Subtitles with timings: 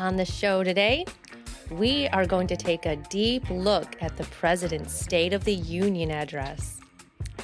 [0.00, 1.04] On the show today,
[1.70, 6.10] we are going to take a deep look at the president's State of the Union
[6.10, 6.80] address.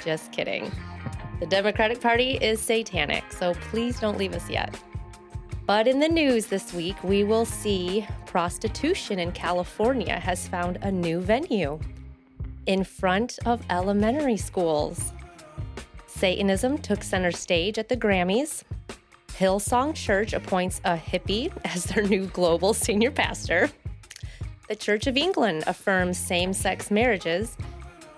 [0.02, 0.72] Just kidding.
[1.38, 4.74] The Democratic Party is satanic, so please don't leave us yet.
[5.66, 10.90] But in the news this week, we will see prostitution in California has found a
[10.90, 11.78] new venue
[12.64, 15.12] in front of elementary schools.
[16.06, 18.62] Satanism took center stage at the Grammys.
[19.38, 23.70] Hillsong Church appoints a hippie as their new global senior pastor.
[24.68, 27.54] The Church of England affirms same sex marriages.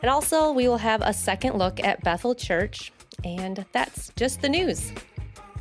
[0.00, 2.92] And also, we will have a second look at Bethel Church.
[3.24, 4.92] And that's just the news.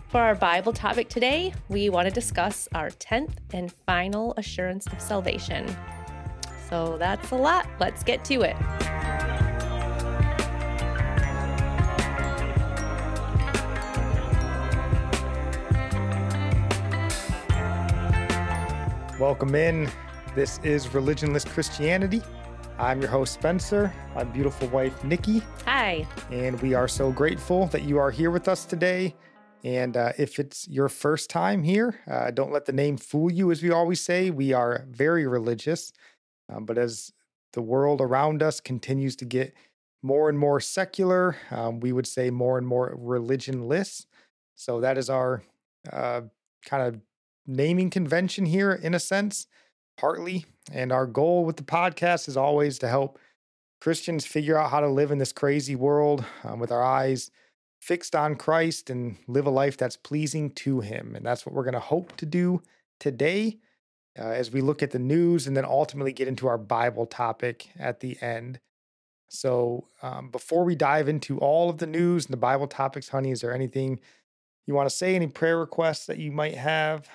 [0.10, 5.02] For our Bible topic today, we want to discuss our 10th and final assurance of
[5.02, 5.76] salvation.
[6.70, 7.68] So that's a lot.
[7.80, 8.56] Let's get to it.
[19.20, 19.90] Welcome in.
[20.36, 22.22] This is Religionless Christianity.
[22.78, 25.42] I'm your host, Spencer, my beautiful wife, Nikki.
[25.66, 26.06] Hi.
[26.30, 29.16] And we are so grateful that you are here with us today.
[29.64, 33.50] And uh, if it's your first time here, uh, don't let the name fool you,
[33.50, 34.30] as we always say.
[34.30, 35.92] We are very religious.
[36.48, 37.12] Um, but as
[37.54, 39.56] the world around us continues to get
[40.04, 44.06] more and more secular, um, we would say more and more religionless.
[44.56, 45.42] So that is our
[45.92, 46.22] uh,
[46.64, 47.02] kind of
[47.48, 49.48] naming convention here, in a sense,
[49.98, 50.46] partly.
[50.72, 53.18] And our goal with the podcast is always to help
[53.80, 57.32] Christians figure out how to live in this crazy world um, with our eyes
[57.80, 61.16] fixed on Christ and live a life that's pleasing to Him.
[61.16, 62.62] And that's what we're going to hope to do
[63.00, 63.60] today
[64.18, 67.70] uh, as we look at the news and then ultimately get into our Bible topic
[67.78, 68.60] at the end.
[69.30, 73.32] So, um, before we dive into all of the news and the Bible topics, honey,
[73.32, 74.00] is there anything
[74.66, 75.16] you want to say?
[75.16, 77.10] Any prayer requests that you might have?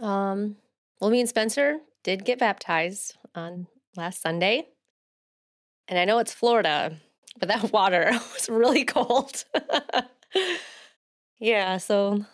[0.00, 0.56] Um,
[1.00, 4.68] well, me and Spencer did get baptized on last Sunday.
[5.88, 6.96] And I know it's Florida,
[7.38, 9.44] but that water was really cold.
[11.38, 12.24] yeah, so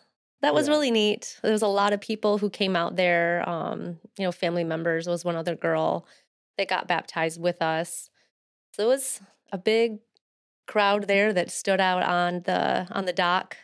[0.43, 0.75] that was yeah.
[0.75, 1.39] really neat.
[1.43, 3.49] There was a lot of people who came out there.
[3.49, 6.07] Um, you know, family members there was one other girl
[6.57, 8.11] that got baptized with us.
[8.75, 9.99] So it was a big
[10.67, 13.57] crowd there that stood out on the on the dock.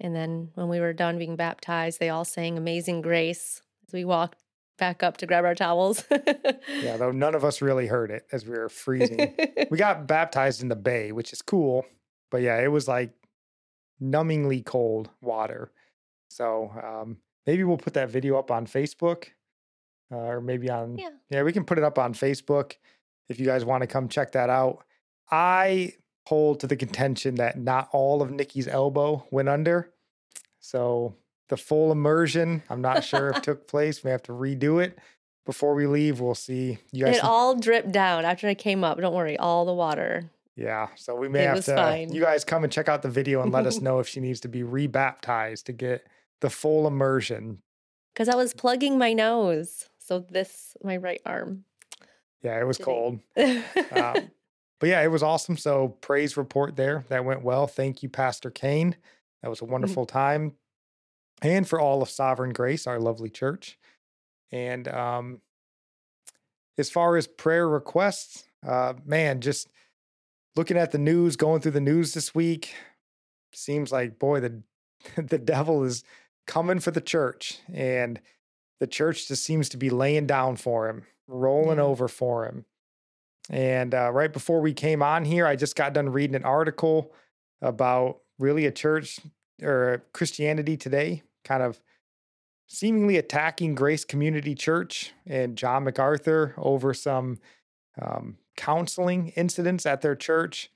[0.00, 4.04] And then when we were done being baptized, they all sang Amazing Grace as we
[4.04, 4.38] walked
[4.78, 6.04] back up to grab our towels.
[6.68, 9.34] yeah, though none of us really heard it as we were freezing.
[9.70, 11.84] we got baptized in the bay, which is cool.
[12.30, 13.10] But yeah, it was like
[14.00, 15.72] numbingly cold water.
[16.30, 17.16] So um,
[17.46, 19.26] maybe we'll put that video up on Facebook
[20.12, 21.10] uh, or maybe on, yeah.
[21.30, 22.74] yeah, we can put it up on Facebook
[23.28, 24.84] if you guys want to come check that out.
[25.30, 25.94] I
[26.28, 29.90] hold to the contention that not all of Nikki's elbow went under.
[30.60, 31.14] So
[31.48, 34.04] the full immersion, I'm not sure if took place.
[34.04, 34.98] We have to redo it
[35.46, 36.20] before we leave.
[36.20, 36.78] We'll see.
[36.92, 39.00] You guys it all dripped down after I came up.
[39.00, 40.30] Don't worry, all the water.
[40.54, 41.74] Yeah, so we may it have to.
[41.74, 42.12] Fine.
[42.12, 44.40] You guys come and check out the video and let us know if she needs
[44.40, 46.06] to be rebaptized to get
[46.40, 47.62] the full immersion.
[48.12, 51.64] Because I was plugging my nose, so this my right arm.
[52.42, 53.20] Yeah, it was cold.
[53.36, 54.30] um,
[54.80, 55.56] but yeah, it was awesome.
[55.56, 57.04] So praise report there.
[57.08, 57.66] That went well.
[57.66, 58.96] Thank you, Pastor Kane.
[59.42, 59.72] That was a mm-hmm.
[59.72, 60.52] wonderful time
[61.42, 63.78] and for all of Sovereign Grace, our lovely church.
[64.50, 65.40] And um,
[66.76, 69.68] as far as prayer requests, uh, man, just
[70.56, 72.74] looking at the news, going through the news this week,
[73.52, 74.62] seems like boy, the
[75.16, 76.02] the devil is
[76.46, 78.20] coming for the church, and
[78.80, 81.84] the church just seems to be laying down for him, rolling yeah.
[81.84, 82.64] over for him.
[83.50, 87.12] And uh, right before we came on here, I just got done reading an article
[87.62, 89.18] about really a church
[89.62, 91.80] or Christianity today kind of
[92.66, 97.38] seemingly attacking Grace Community Church and John MacArthur over some
[98.00, 100.70] um, counseling incidents at their church.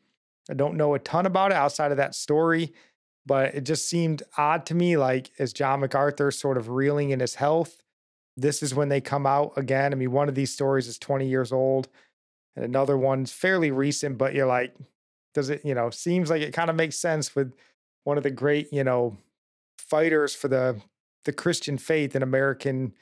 [0.50, 2.72] I don't know a ton about it outside of that story,
[3.26, 7.20] but it just seemed odd to me like as John MacArthur sort of reeling in
[7.20, 7.82] his health,
[8.36, 9.92] this is when they come out again.
[9.92, 11.88] I mean, one of these stories is 20 years old
[12.56, 14.74] and another one's fairly recent, but you're like,
[15.34, 17.52] does it, you know, seems like it kind of makes sense with
[18.04, 19.16] one of the great, you know,
[19.78, 20.80] fighters for the
[21.24, 22.94] the Christian faith in American,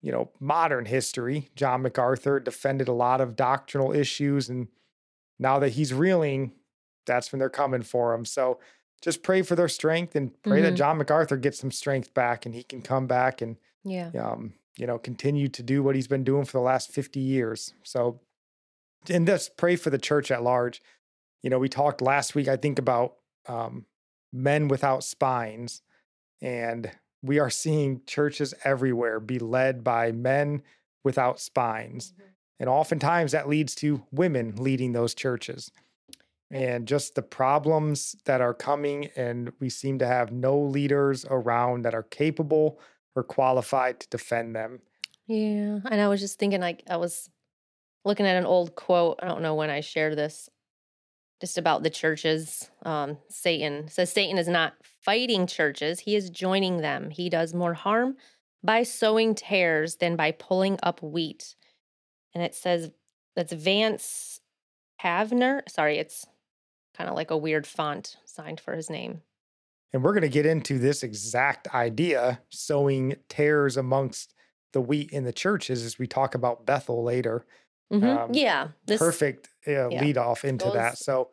[0.00, 1.48] you know, modern history.
[1.56, 4.68] John MacArthur defended a lot of doctrinal issues, and
[5.38, 6.52] now that he's reeling,
[7.04, 8.24] that's when they're coming for him.
[8.24, 8.58] So
[9.02, 10.70] just pray for their strength and pray mm-hmm.
[10.70, 14.54] that John MacArthur gets some strength back and he can come back and yeah, um,
[14.76, 17.72] you know, continue to do what he's been doing for the last 50 years.
[17.82, 18.20] So
[19.08, 20.82] and just pray for the church at large.
[21.42, 23.14] You know, we talked last week, I think, about
[23.46, 23.86] um,
[24.32, 25.82] men without spines
[26.40, 26.90] and
[27.22, 30.62] we are seeing churches everywhere be led by men
[31.04, 32.12] without spines.
[32.12, 32.22] Mm-hmm.
[32.60, 35.70] And oftentimes that leads to women leading those churches.
[36.50, 41.84] And just the problems that are coming, and we seem to have no leaders around
[41.84, 42.80] that are capable
[43.14, 44.80] or qualified to defend them.
[45.26, 45.80] Yeah.
[45.90, 47.28] And I was just thinking, like, I was
[48.04, 49.18] looking at an old quote.
[49.22, 50.48] I don't know when I shared this,
[51.40, 52.70] just about the churches.
[52.82, 57.10] Um, Satan says Satan is not fighting churches, he is joining them.
[57.10, 58.16] He does more harm
[58.62, 61.54] by sowing tares than by pulling up wheat.
[62.34, 62.90] And it says
[63.36, 64.40] that's Vance
[65.02, 65.62] Havner.
[65.68, 66.26] Sorry, it's
[66.96, 69.22] kind of like a weird font signed for his name.
[69.92, 74.34] And we're going to get into this exact idea, sowing tares amongst
[74.72, 77.46] the wheat in the churches, as we talk about Bethel later.
[77.92, 78.06] Mm-hmm.
[78.06, 78.68] Um, yeah.
[78.86, 80.98] This, perfect uh, yeah, lead off into that.
[80.98, 81.30] So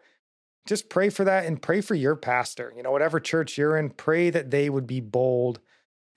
[0.66, 2.74] just pray for that and pray for your pastor.
[2.76, 5.60] You know, whatever church you're in, pray that they would be bold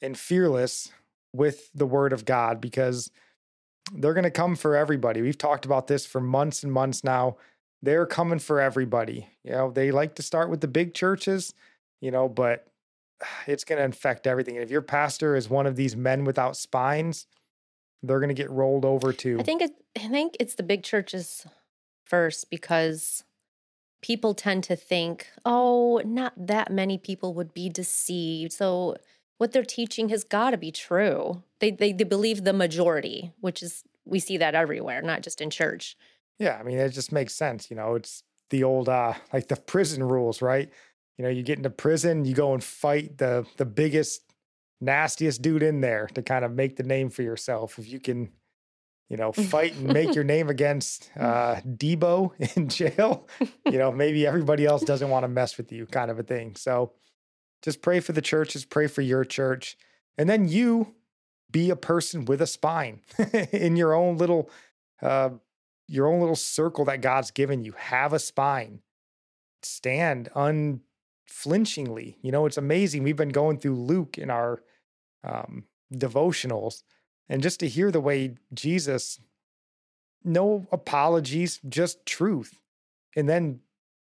[0.00, 0.90] and fearless
[1.32, 3.10] with the word of God because
[3.92, 5.22] they're going to come for everybody.
[5.22, 7.36] We've talked about this for months and months now.
[7.82, 9.28] They're coming for everybody.
[9.44, 11.54] You know, they like to start with the big churches,
[12.00, 12.66] you know, but
[13.46, 14.56] it's going to infect everything.
[14.56, 17.26] And if your pastor is one of these men without spines,
[18.02, 19.38] they're going to get rolled over too.
[19.38, 21.46] I think it, I think it's the big churches
[22.04, 23.24] first because
[24.02, 28.52] people tend to think, oh, not that many people would be deceived.
[28.52, 28.96] So
[29.38, 31.42] what they're teaching has got to be true.
[31.60, 35.50] They, they they believe the majority, which is we see that everywhere, not just in
[35.50, 35.96] church.
[36.38, 37.70] Yeah, I mean it just makes sense.
[37.70, 40.70] You know, it's the old uh like the prison rules, right?
[41.16, 44.22] You know, you get into prison, you go and fight the the biggest,
[44.80, 47.78] nastiest dude in there to kind of make the name for yourself.
[47.78, 48.30] If you can
[49.08, 53.26] you know, fight and make your name against uh, Deebo in jail,
[53.64, 56.54] you know, maybe everybody else doesn't want to mess with you, kind of a thing.
[56.56, 56.92] So
[57.62, 59.76] just pray for the churches, pray for your church,
[60.16, 60.94] and then you
[61.50, 63.00] be a person with a spine
[63.52, 64.50] in your own little,
[65.00, 65.30] uh,
[65.86, 67.72] your own little circle that God's given you.
[67.72, 68.80] Have a spine.
[69.62, 72.18] Stand unflinchingly.
[72.20, 73.02] You know, it's amazing.
[73.02, 74.60] We've been going through Luke in our
[75.28, 75.64] um,
[75.94, 76.82] devotionals
[77.28, 79.20] and just to hear the way Jesus,
[80.24, 82.60] no apologies, just truth.
[83.16, 83.60] And then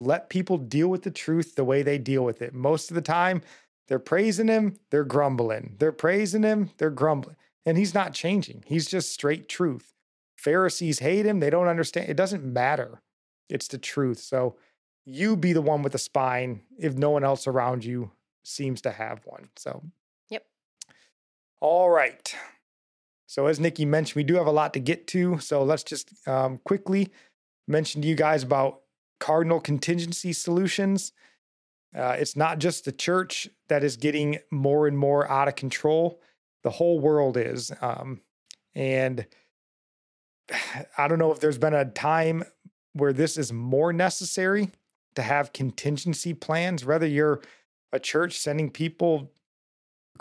[0.01, 2.55] let people deal with the truth the way they deal with it.
[2.55, 3.43] Most of the time,
[3.89, 5.77] they're praising him, they're grumbling.
[5.79, 7.37] They're praising him, they're grumbling.
[7.67, 8.65] And he's not changing.
[8.67, 9.93] He's just straight truth.
[10.37, 12.09] Pharisees hate him, they don't understand.
[12.09, 13.03] It doesn't matter.
[13.49, 14.19] It's the truth.
[14.19, 14.57] So
[15.05, 18.13] you be the one with the spine if no one else around you
[18.43, 19.51] seems to have one.
[19.57, 19.83] So.
[21.63, 22.35] All right.
[23.29, 25.39] So, as Nikki mentioned, we do have a lot to get to.
[25.39, 27.13] So, let's just um, quickly
[27.69, 28.81] mention to you guys about
[29.21, 31.13] Cardinal Contingency Solutions.
[31.97, 36.21] Uh, it's not just the church that is getting more and more out of control,
[36.65, 37.71] the whole world is.
[37.81, 38.23] Um,
[38.75, 39.25] and
[40.99, 42.43] I don't know if there's been a time
[42.93, 44.71] where this is more necessary
[45.15, 47.41] to have contingency plans, whether you're
[47.93, 49.31] a church sending people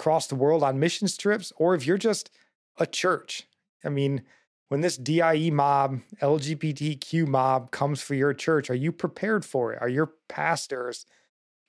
[0.01, 2.31] across the world on mission trips, or if you're just
[2.77, 3.43] a church.
[3.85, 4.23] I mean,
[4.69, 9.81] when this DIE mob, LGBTQ mob comes for your church, are you prepared for it?
[9.81, 11.05] Are your pastors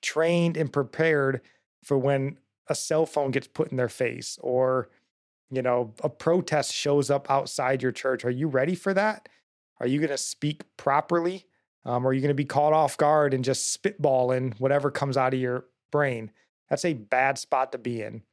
[0.01, 1.41] trained and prepared
[1.83, 2.37] for when
[2.67, 4.89] a cell phone gets put in their face or
[5.53, 8.25] you know, a protest shows up outside your church.
[8.25, 9.29] Are you ready for that?
[9.79, 11.45] Are you going to speak properly?
[11.85, 15.15] Um, or are you going to be caught off guard and just spitballing whatever comes
[15.15, 16.31] out of your brain?
[16.69, 18.23] That's a bad spot to be in.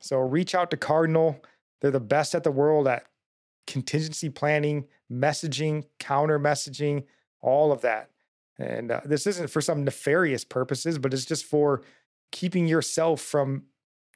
[0.00, 1.42] So reach out to Cardinal.
[1.80, 3.06] They're the best at the world at
[3.66, 7.04] contingency planning, messaging, counter messaging,
[7.40, 8.10] all of that.
[8.58, 11.82] And uh, this isn't for some nefarious purposes, but it's just for
[12.32, 13.64] keeping yourself from,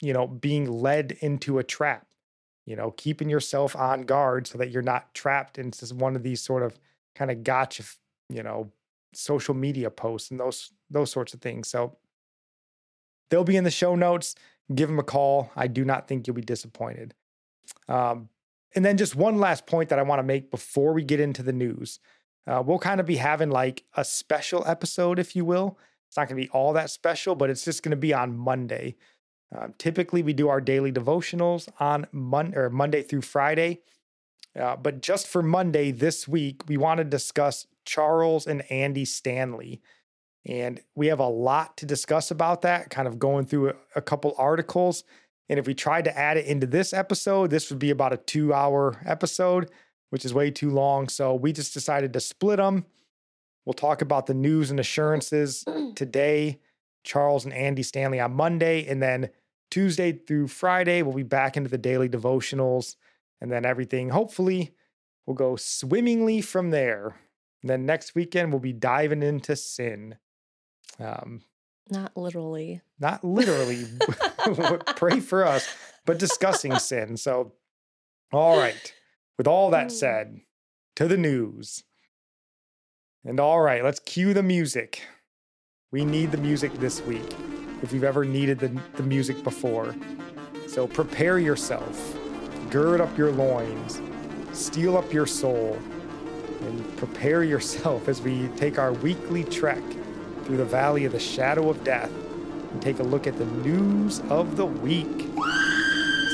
[0.01, 2.07] you know, being led into a trap.
[2.67, 6.41] You know, keeping yourself on guard so that you're not trapped into one of these
[6.41, 6.79] sort of
[7.17, 7.83] kind of gotcha,
[8.29, 8.71] you know,
[9.13, 11.69] social media posts and those those sorts of things.
[11.69, 11.97] So
[13.31, 14.35] they'll be in the show notes.
[14.75, 15.51] Give them a call.
[15.57, 17.15] I do not think you'll be disappointed.
[17.89, 18.29] Um,
[18.75, 21.43] and then just one last point that I want to make before we get into
[21.43, 21.99] the news.
[22.47, 25.79] Uh, we'll kind of be having like a special episode, if you will.
[26.09, 28.37] It's not going to be all that special, but it's just going to be on
[28.37, 28.97] Monday.
[29.57, 33.81] Um, typically, we do our daily devotionals on Mon- or Monday through Friday.
[34.59, 39.81] Uh, but just for Monday this week, we want to discuss Charles and Andy Stanley.
[40.47, 44.35] And we have a lot to discuss about that, kind of going through a, couple
[44.39, 45.05] articles
[45.51, 48.19] and if we tried to add it into this episode, this would be about a
[48.19, 49.69] two hour episode,
[50.11, 51.09] which is way too long.
[51.09, 52.87] So we just decided to split them.
[53.67, 55.65] We'll talk about the news and assurances
[55.97, 56.61] today,
[57.03, 59.31] Charles and Andy Stanley on Monday, and then
[59.73, 62.95] Tuesday through Friday, we'll be back into the daily devotionals,
[63.41, 64.71] and then everything hopefully
[65.27, 67.17] will go swimmingly from there.
[67.63, 70.17] And then next weekend, we'll be diving into sin.
[71.01, 71.43] Um,
[71.91, 72.83] not literally.
[72.99, 73.87] Not literally.
[74.97, 75.69] Pray for us,
[76.07, 77.17] but discussing sin.
[77.17, 77.53] So,
[78.33, 78.93] all right.
[79.39, 79.97] With all that hmm.
[79.97, 80.41] said,
[80.97, 81.85] to the news.
[83.25, 85.03] And all right, let's cue the music.
[85.93, 87.35] We need the music this week
[87.83, 89.95] if you've ever needed the, the music before.
[90.67, 92.17] So prepare yourself,
[92.71, 94.01] gird up your loins,
[94.53, 95.79] steel up your soul,
[96.61, 99.83] and prepare yourself as we take our weekly trek
[100.45, 102.11] through the valley of the shadow of death
[102.73, 105.29] and take a look at the news of the week.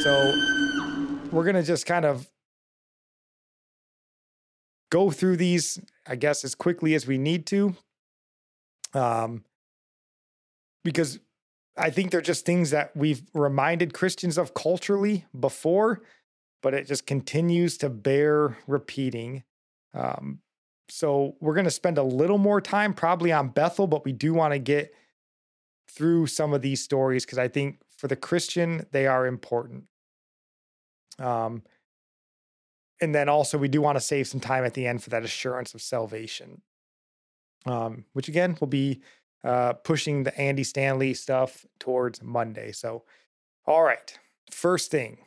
[0.02, 0.34] So
[1.30, 2.28] we're going to just kind of
[4.90, 7.76] go through these, I guess, as quickly as we need to.
[8.94, 9.44] Um,
[10.84, 11.18] because
[11.76, 16.02] I think they're just things that we've reminded Christians of culturally before,
[16.62, 19.42] but it just continues to bear repeating.
[19.92, 20.40] Um,
[20.88, 24.34] so we're going to spend a little more time probably on Bethel, but we do
[24.34, 24.94] want to get
[25.90, 29.84] through some of these stories because I think for the Christian, they are important.
[31.18, 31.62] Um,
[33.00, 35.24] and then also we do want to save some time at the end for that
[35.24, 36.62] assurance of salvation
[37.66, 39.02] um, which again will be
[39.44, 43.04] uh, pushing the andy stanley stuff towards monday so
[43.66, 44.18] all right
[44.50, 45.18] first thing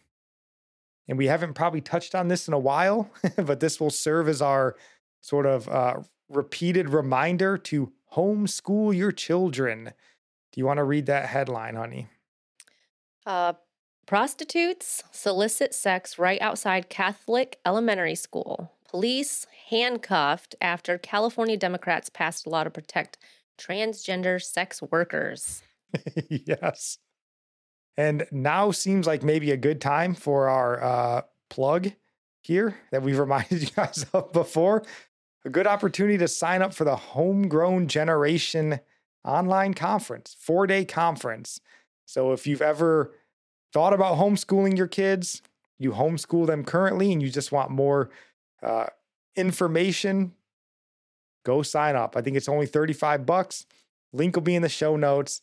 [1.08, 4.42] and we haven't probably touched on this in a while but this will serve as
[4.42, 4.76] our
[5.22, 5.96] sort of uh,
[6.30, 9.94] repeated reminder to homeschool your children
[10.52, 12.08] do you want to read that headline honey
[13.26, 13.54] uh,
[14.10, 18.72] Prostitutes solicit sex right outside Catholic elementary school.
[18.90, 23.20] Police handcuffed after California Democrats passed a law to protect
[23.60, 25.62] transgender sex workers.
[26.28, 26.98] yes.
[27.98, 31.22] And now seems like maybe a good time for our uh,
[31.52, 31.92] plug
[32.42, 34.84] here that we've reminded you guys of before.
[35.46, 38.80] A good opportunity to sign up for the Homegrown Generation
[39.24, 41.62] online conference, four day conference.
[42.06, 43.14] So if you've ever
[43.72, 45.42] thought about homeschooling your kids,
[45.78, 48.10] you homeschool them currently, and you just want more
[48.62, 48.88] uh,
[49.36, 50.34] information,
[51.46, 52.18] go sign up.
[52.18, 53.66] I think it's only 35 bucks.
[54.12, 55.42] Link will be in the show notes.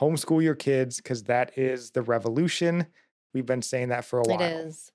[0.00, 2.86] Homeschool your kids because that is the revolution.
[3.32, 4.40] We've been saying that for a while.
[4.40, 4.92] It is.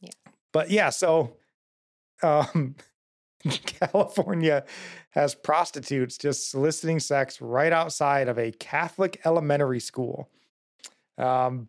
[0.00, 0.10] Yeah.
[0.52, 1.36] But yeah, so
[2.22, 2.76] um,
[3.66, 4.64] California
[5.10, 10.28] has prostitutes just soliciting sex right outside of a Catholic elementary school.
[11.16, 11.68] Um,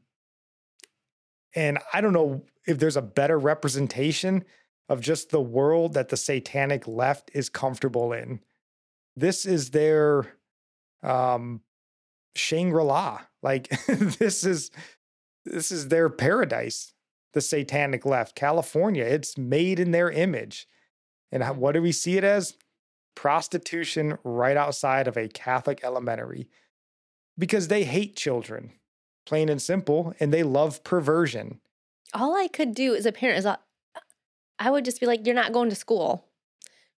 [1.55, 4.45] and I don't know if there's a better representation
[4.87, 8.39] of just the world that the satanic left is comfortable in.
[9.15, 10.33] This is their
[11.03, 11.61] um,
[12.35, 13.21] Shangri-La.
[13.41, 14.71] Like this is
[15.45, 16.93] this is their paradise.
[17.33, 19.03] The satanic left, California.
[19.03, 20.67] It's made in their image.
[21.31, 22.55] And what do we see it as?
[23.15, 26.47] Prostitution right outside of a Catholic elementary
[27.37, 28.71] because they hate children
[29.29, 31.59] plain and simple, and they love perversion.
[32.15, 33.57] All I could do as a parent is uh,
[34.57, 36.25] I would just be like, you're not going to school.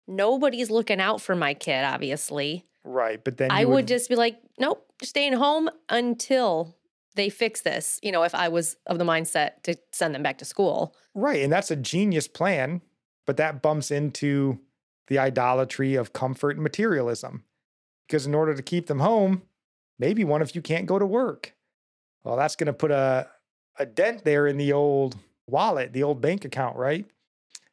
[0.08, 2.66] Nobody's looking out for my kid, obviously.
[2.86, 3.22] Right.
[3.22, 6.74] But then I would, would just be like, nope, staying home until
[7.16, 8.00] they fix this.
[8.02, 10.96] You know, if I was of the mindset to send them back to school.
[11.14, 11.44] Right.
[11.44, 12.82] And that's a genius plan,
[13.26, 14.60] but that bumps into
[15.08, 17.44] the idolatry of comfort and materialism.
[18.08, 19.44] Because in order to keep them home,
[20.00, 21.56] maybe one of you can't go to work.
[22.24, 23.28] Well, that's going to put a,
[23.80, 27.06] a dent there in the old wallet, the old bank account, right?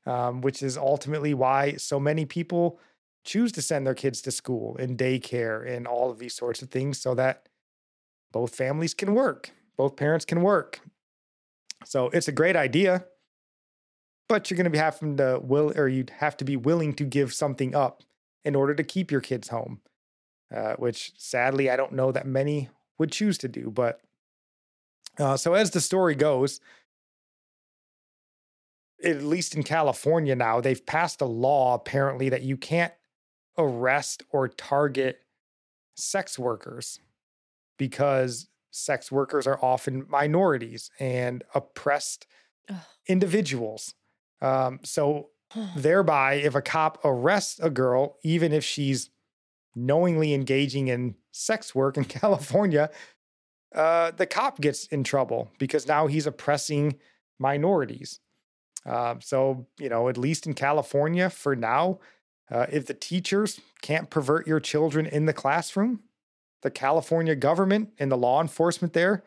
[0.06, 2.78] Um, which is ultimately why so many people
[3.24, 6.70] choose to send their kids to school and daycare and all of these sorts of
[6.70, 7.48] things so that
[8.32, 10.80] both families can work, both parents can work.
[11.84, 13.04] So it's a great idea,
[14.28, 17.04] but you're going to be having to will, or you'd have to be willing to
[17.04, 18.02] give something up
[18.44, 19.80] in order to keep your kids home,
[20.54, 22.68] uh, which sadly I don't know that many
[22.98, 23.70] would choose to do.
[23.70, 24.00] But
[25.18, 26.60] uh, so, as the story goes,
[29.02, 32.92] at least in California now, they've passed a law apparently that you can't
[33.56, 35.20] arrest or target
[35.96, 37.00] sex workers
[37.76, 42.26] because sex workers are often minorities and oppressed
[42.68, 42.76] Ugh.
[43.06, 43.94] individuals.
[44.40, 45.30] Um, so,
[45.76, 49.10] thereby, if a cop arrests a girl, even if she's
[49.74, 52.90] knowingly engaging in sex work in California,
[53.74, 56.98] uh, the cop gets in trouble because now he's oppressing
[57.38, 58.20] minorities.
[58.86, 61.98] Uh, so, you know, at least in California for now,
[62.50, 66.00] uh, if the teachers can't pervert your children in the classroom,
[66.62, 69.22] the California government and the law enforcement there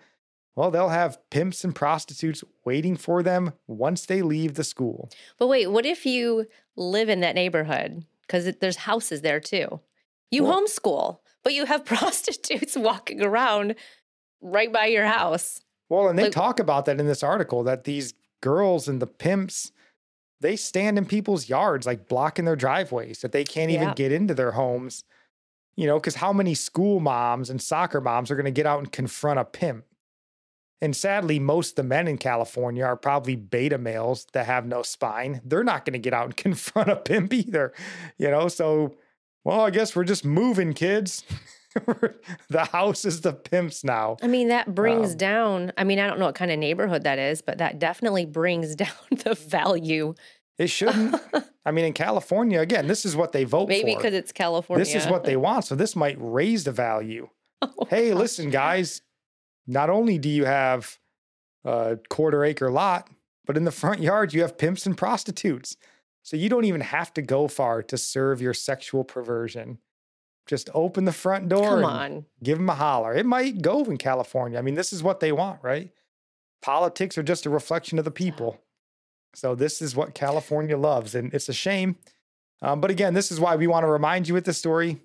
[0.56, 5.10] well, they'll have pimps and prostitutes waiting for them once they leave the school.
[5.40, 8.06] But wait, what if you live in that neighborhood?
[8.22, 9.80] Because there's houses there too.
[10.30, 13.76] You well, homeschool, but you have prostitutes walking around
[14.42, 15.62] right by your house.
[15.90, 19.08] Well, and they like, talk about that in this article that these girls and the
[19.08, 19.72] pimps,
[20.42, 23.94] they stand in people's yards, like blocking their driveways, that they can't even yeah.
[23.94, 25.04] get into their homes.
[25.78, 28.80] You know, because how many school moms and soccer moms are going to get out
[28.80, 29.86] and confront a pimp?
[30.82, 34.82] And sadly, most of the men in California are probably beta males that have no
[34.82, 35.40] spine.
[35.46, 37.74] They're not going to get out and confront a pimp either,
[38.18, 38.48] you know?
[38.48, 38.96] So,
[39.44, 41.24] well, I guess we're just moving, kids.
[42.50, 44.18] the house is the pimps now.
[44.22, 47.04] I mean, that brings um, down, I mean, I don't know what kind of neighborhood
[47.04, 50.16] that is, but that definitely brings down the value.
[50.58, 51.16] It shouldn't.
[51.66, 53.86] I mean, in California, again, this is what they vote Maybe for.
[53.86, 54.84] Maybe because it's California.
[54.84, 55.66] This is what they want.
[55.66, 57.30] So this might raise the value.
[57.62, 58.18] Oh, hey, gosh.
[58.18, 59.02] listen, guys,
[59.68, 60.98] not only do you have
[61.64, 63.10] a quarter acre lot,
[63.46, 65.78] but in the front yard, you have pimps and prostitutes.
[66.24, 69.80] So you don't even have to go far to serve your sexual perversion.
[70.48, 72.26] Just open the front door Come on.
[72.44, 73.14] give them a holler.
[73.14, 74.60] It might go in California.
[74.60, 75.92] I mean, this is what they want, right?
[76.62, 78.60] Politics are just a reflection of the people.
[79.34, 81.96] So this is what California loves, and it's a shame.
[82.62, 85.00] Um, but again, this is why we want to remind you with the story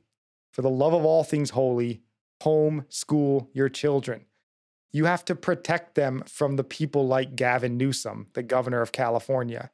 [0.53, 2.03] for the love of all things holy,
[2.43, 4.27] home school your children
[4.97, 9.71] you have to protect them from the people like Gavin Newsom, the governor of California.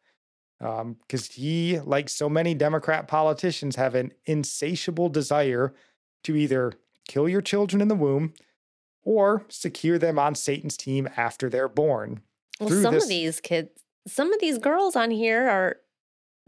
[0.58, 5.74] Because um, he, like so many Democrat politicians, have an insatiable desire
[6.24, 6.72] to either
[7.06, 8.34] kill your children in the womb
[9.04, 12.22] or secure them on Satan's team after they're born.
[12.58, 13.70] Well, some this- of these kids,
[14.08, 15.76] some of these girls on here are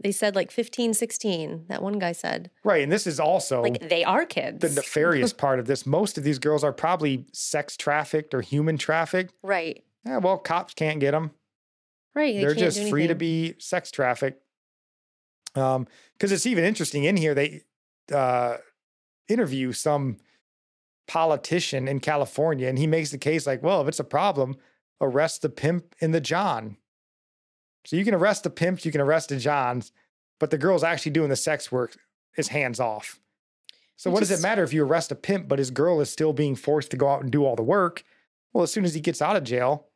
[0.01, 1.65] they said like 15, 16.
[1.69, 2.51] That one guy said.
[2.63, 2.83] Right.
[2.83, 4.59] And this is also like they are kids.
[4.59, 5.85] The nefarious part of this.
[5.85, 9.33] Most of these girls are probably sex trafficked or human trafficked.
[9.41, 9.83] Right.
[10.05, 10.17] Yeah.
[10.17, 11.31] Well, cops can't get them.
[12.13, 12.35] Right.
[12.35, 14.41] They are just free to be sex trafficked.
[15.55, 17.61] Um, because it's even interesting in here, they
[18.13, 18.57] uh
[19.27, 20.17] interview some
[21.07, 24.57] politician in California and he makes the case like, well, if it's a problem,
[24.99, 26.77] arrest the pimp in the John.
[27.85, 29.91] So you can arrest the pimps, you can arrest the Johns,
[30.39, 31.95] but the girl's actually doing the sex work
[32.35, 33.19] is hands off.
[33.95, 36.09] So what just, does it matter if you arrest a pimp, but his girl is
[36.09, 38.03] still being forced to go out and do all the work?
[38.51, 39.87] Well, as soon as he gets out of jail,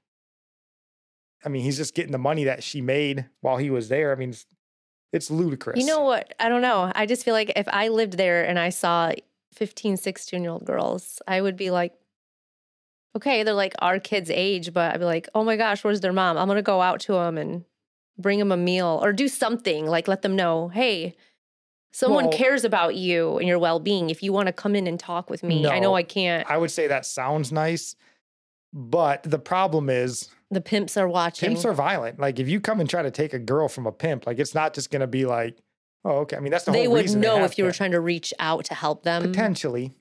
[1.43, 4.11] I mean, he's just getting the money that she made while he was there.
[4.11, 4.45] I mean, it's,
[5.11, 5.79] it's ludicrous.
[5.79, 6.33] You know what?
[6.39, 6.91] I don't know.
[6.95, 9.11] I just feel like if I lived there and I saw
[9.53, 11.93] 15, 16 year old girls, I would be like,
[13.15, 16.13] okay, they're like our kids' age, but I'd be like, oh my gosh, where's their
[16.13, 16.37] mom?
[16.37, 17.65] I'm going to go out to them and
[18.19, 21.15] bring them a meal or do something like let them know, hey,
[21.91, 24.09] someone well, cares about you and your well being.
[24.09, 26.49] If you want to come in and talk with me, no, I know I can't.
[26.49, 27.95] I would say that sounds nice,
[28.73, 31.49] but the problem is the pimps are watching.
[31.49, 32.19] Pimps are violent.
[32.19, 34.55] Like if you come and try to take a girl from a pimp, like it's
[34.55, 35.57] not just going to be like,
[36.05, 36.37] oh, okay.
[36.37, 37.21] I mean, that's the they whole reason.
[37.21, 39.23] They would know if you were trying to reach out to help them.
[39.23, 39.93] Potentially.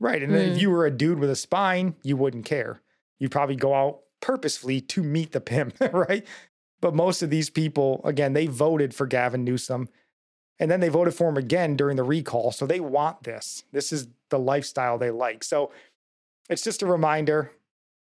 [0.00, 0.22] Right.
[0.22, 0.48] And mm.
[0.48, 0.58] if hmm.
[0.58, 2.80] you were a dude with a spine, you wouldn't care.
[3.20, 6.26] You'd probably go out purposefully to meet the pimp, right?
[6.82, 9.88] But most of these people, again, they voted for Gavin Newsom
[10.58, 12.52] and then they voted for him again during the recall.
[12.52, 13.64] So they want this.
[13.72, 15.42] This is the lifestyle they like.
[15.42, 15.72] So
[16.50, 17.52] it's just a reminder,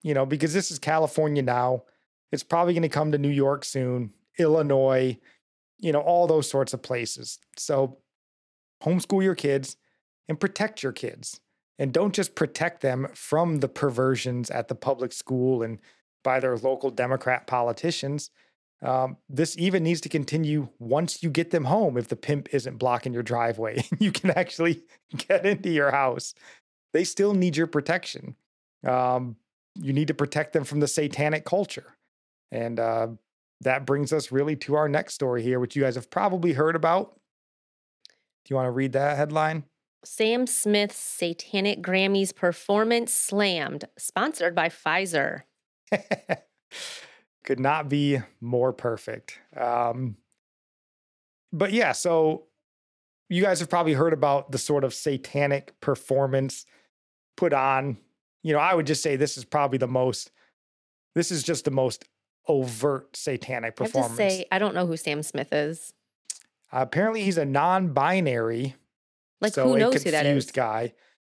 [0.03, 1.83] you know, because this is California now.
[2.31, 5.17] It's probably going to come to New York soon, Illinois,
[5.79, 7.39] you know, all those sorts of places.
[7.57, 7.97] So
[8.83, 9.77] homeschool your kids
[10.27, 11.39] and protect your kids.
[11.77, 15.79] And don't just protect them from the perversions at the public school and
[16.23, 18.31] by their local Democrat politicians.
[18.85, 22.77] Um, this even needs to continue once you get them home if the pimp isn't
[22.77, 24.83] blocking your driveway and you can actually
[25.27, 26.33] get into your house.
[26.93, 28.35] They still need your protection.
[28.85, 29.37] Um,
[29.75, 31.97] you need to protect them from the satanic culture.
[32.51, 33.07] And uh,
[33.61, 36.75] that brings us really to our next story here, which you guys have probably heard
[36.75, 37.19] about.
[38.45, 39.63] Do you want to read that headline?
[40.03, 45.41] Sam Smith's Satanic Grammys performance slammed, sponsored by Pfizer.
[47.45, 49.39] could not be more perfect.
[49.55, 50.17] Um,
[51.53, 52.43] but yeah, so
[53.29, 56.65] you guys have probably heard about the sort of satanic performance
[57.37, 57.97] put on.
[58.43, 60.31] You know, I would just say this is probably the most,
[61.15, 62.05] this is just the most
[62.47, 64.19] overt satanic performance.
[64.19, 65.93] I have to say, I don't know who Sam Smith is.
[66.71, 68.75] Uh, apparently, he's a non binary.
[69.41, 70.51] Like, so who knows who that is?
[70.51, 70.93] guy.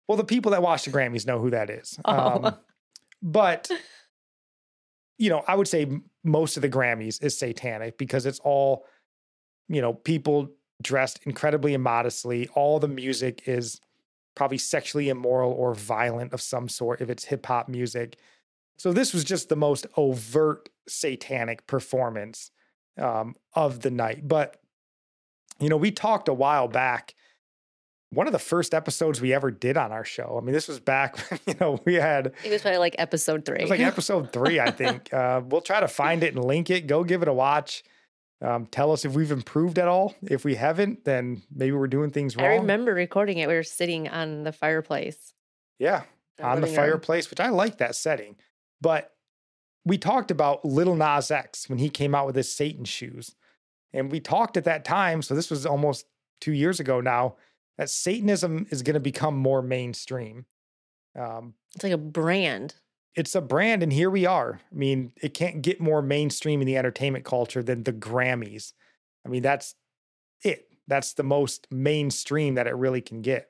[0.08, 2.00] Well, the people that watch the Grammys know who that is.
[2.06, 2.46] Oh.
[2.46, 2.56] Um,
[3.22, 3.70] but
[5.18, 5.90] you know, I would say
[6.24, 8.86] most of the Grammys is satanic because it's all,
[9.68, 10.52] you know, people
[10.82, 12.50] dressed incredibly immodestly.
[12.54, 13.82] All the music is
[14.36, 18.18] probably sexually immoral or violent of some sort if it's hip hop music.
[18.78, 22.52] So this was just the most overt satanic performance
[23.00, 24.28] um, of the night.
[24.28, 24.58] But,
[25.60, 27.16] you know, we talked a while back.
[28.10, 30.38] One of the first episodes we ever did on our show.
[30.42, 31.18] I mean, this was back,
[31.48, 32.34] you know, we had.
[32.44, 33.58] It was probably like episode three.
[33.58, 35.14] It was like episode three, I think.
[35.14, 36.88] uh, we'll try to find it and link it.
[36.88, 37.84] Go give it a watch.
[38.42, 40.16] Um, tell us if we've improved at all.
[40.22, 42.46] If we haven't, then maybe we're doing things wrong.
[42.46, 43.48] I remember recording it.
[43.48, 45.34] We were sitting on the fireplace.
[45.80, 46.04] Yeah,
[46.42, 47.32] on the fireplace, room.
[47.32, 48.36] which I like that setting.
[48.80, 49.12] But
[49.86, 53.36] we talked about Little Nas X when he came out with his Satan shoes.
[53.94, 56.06] And we talked at that time, so this was almost
[56.40, 57.36] two years ago now,
[57.78, 60.46] that Satanism is going to become more mainstream.
[61.18, 62.76] Um, it's like a brand.
[63.16, 64.60] It's a brand, and here we are.
[64.72, 68.74] I mean, it can't get more mainstream in the entertainment culture than the Grammys.
[69.26, 69.76] I mean, that's
[70.44, 70.68] it.
[70.88, 73.50] That's the most mainstream that it really can get.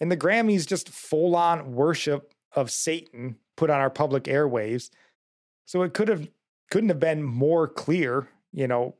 [0.00, 4.90] And the Grammys just full on worship of Satan put on our public airwaves.
[5.64, 6.28] So it could have
[6.70, 8.94] couldn't have been more clear, you know,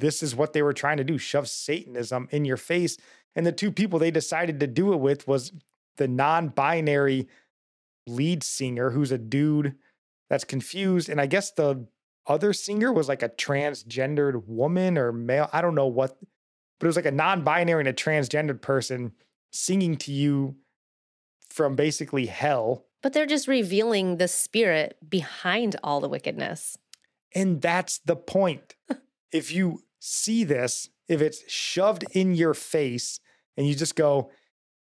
[0.00, 2.96] this is what they were trying to do, shove Satanism in your face.
[3.34, 5.52] And the two people they decided to do it with was
[5.96, 7.28] the non-binary
[8.06, 9.76] lead singer who's a dude
[10.28, 11.86] that's confused and I guess the
[12.26, 15.48] other singer was like a transgendered woman or male.
[15.52, 16.16] I don't know what,
[16.78, 19.12] but it was like a non-binary and a transgendered person
[19.52, 20.56] singing to you
[21.48, 22.86] from basically hell.
[23.02, 26.76] But they're just revealing the spirit behind all the wickedness.
[27.34, 28.74] And that's the point.
[29.32, 33.20] if you see this, if it's shoved in your face
[33.56, 34.30] and you just go,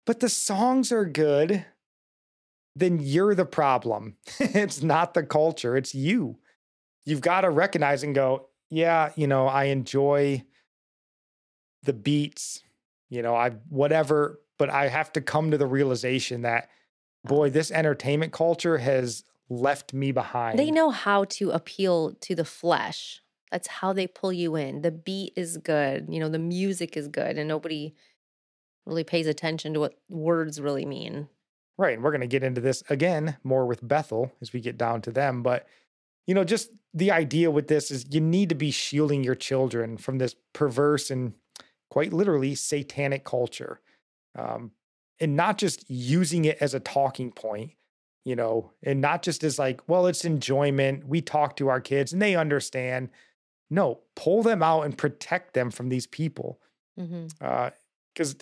[0.07, 1.67] but the songs are good,
[2.75, 4.17] then you're the problem.
[4.41, 6.39] it's not the culture, it's you.
[7.05, 10.45] You've got to recognize and go, yeah, you know, I enjoy
[11.83, 12.63] the beats,
[13.09, 16.69] you know, I whatever, but I have to come to the realization that,
[17.25, 20.59] boy, this entertainment culture has left me behind.
[20.59, 23.23] They know how to appeal to the flesh.
[23.51, 24.83] That's how they pull you in.
[24.83, 27.95] The beat is good, you know, the music is good, and nobody
[28.87, 31.29] really pays attention to what words really mean.
[31.77, 31.95] Right.
[31.95, 35.01] And we're going to get into this again more with Bethel as we get down
[35.03, 35.43] to them.
[35.43, 35.67] But,
[36.27, 39.97] you know, just the idea with this is you need to be shielding your children
[39.97, 41.35] from this perverse and
[41.91, 43.81] quite literally satanic culture
[44.37, 44.73] um,
[45.21, 47.73] and not just using it as a talking point
[48.25, 52.13] you know and not just as like well it's enjoyment we talk to our kids
[52.13, 53.09] and they understand
[53.71, 56.61] no pull them out and protect them from these people
[56.97, 57.45] because mm-hmm.
[57.45, 57.71] uh,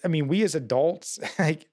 [0.04, 1.68] i mean we as adults like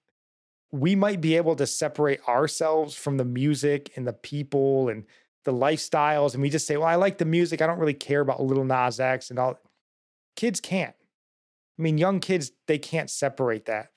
[0.72, 5.06] we might be able to separate ourselves from the music and the people and
[5.46, 8.22] the lifestyles and we just say well i like the music i don't really care
[8.22, 9.60] about little Nas X and all
[10.36, 10.96] kids can't
[11.78, 13.94] i mean young kids they can't separate that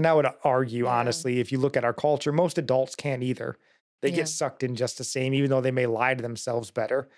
[0.00, 0.92] and I would argue, yeah.
[0.92, 3.58] honestly, if you look at our culture, most adults can't either.
[4.00, 4.16] They yeah.
[4.16, 7.10] get sucked in just the same, even though they may lie to themselves better.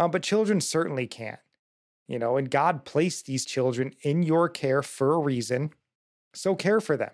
[0.00, 1.38] Um, but children certainly can't,
[2.08, 5.74] you know, and God placed these children in your care for a reason.
[6.32, 7.12] So care for them,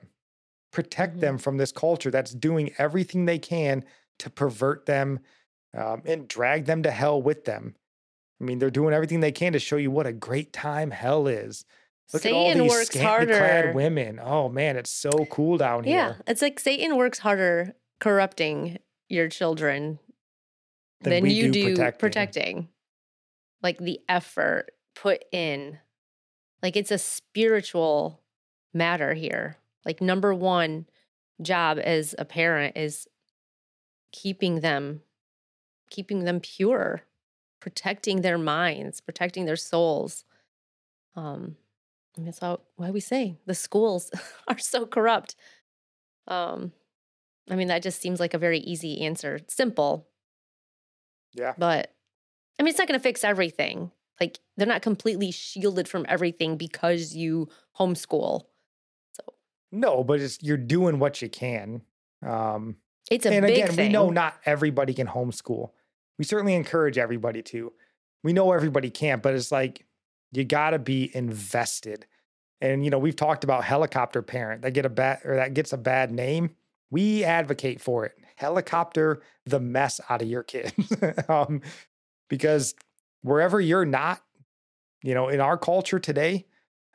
[0.72, 1.20] protect mm-hmm.
[1.20, 3.84] them from this culture that's doing everything they can
[4.20, 5.18] to pervert them
[5.76, 7.74] um, and drag them to hell with them.
[8.40, 11.26] I mean, they're doing everything they can to show you what a great time hell
[11.26, 11.64] is.
[12.12, 13.36] Look Satan at all these works harder.
[13.36, 14.20] clad women.
[14.22, 15.96] Oh man, it's so cool down here.
[15.96, 19.98] Yeah, it's like Satan works harder corrupting your children
[21.00, 21.98] than, than you do, do protecting.
[21.98, 22.68] protecting.
[23.66, 25.80] Like the effort put in.
[26.62, 28.22] Like it's a spiritual
[28.72, 29.56] matter here.
[29.84, 30.86] Like number one
[31.42, 33.08] job as a parent is
[34.12, 35.02] keeping them
[35.90, 37.02] keeping them pure,
[37.58, 40.24] protecting their minds, protecting their souls.
[41.16, 41.56] Um
[42.16, 44.12] and that's how, why we say the schools
[44.46, 45.34] are so corrupt.
[46.28, 46.70] Um,
[47.50, 49.40] I mean, that just seems like a very easy answer.
[49.48, 50.06] simple.
[51.34, 51.54] Yeah.
[51.58, 51.95] But
[52.58, 53.90] I mean, it's not going to fix everything.
[54.20, 58.44] Like, they're not completely shielded from everything because you homeschool.
[59.12, 59.22] So,
[59.72, 61.82] no, but it's, you're doing what you can.
[62.24, 62.76] Um,
[63.10, 63.88] it's a and again, thing.
[63.88, 65.70] we know not everybody can homeschool.
[66.18, 67.72] We certainly encourage everybody to.
[68.22, 69.84] We know everybody can't, but it's like
[70.32, 72.06] you got to be invested.
[72.60, 75.72] And you know, we've talked about helicopter parent that get a bad or that gets
[75.72, 76.50] a bad name.
[76.90, 78.16] We advocate for it.
[78.36, 80.72] Helicopter the mess out of your kids.
[81.28, 81.60] um,
[82.28, 82.74] because
[83.22, 84.22] wherever you're not,
[85.02, 86.46] you know, in our culture today,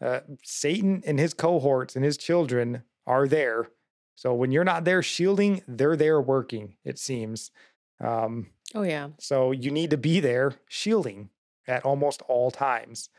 [0.02, 3.70] uh, Satan and his cohorts and his children are there.
[4.16, 7.52] So when you're not there shielding, they're there working, it seems.
[8.00, 9.10] Um, oh, yeah.
[9.20, 11.30] So you need to be there shielding
[11.68, 13.10] at almost all times.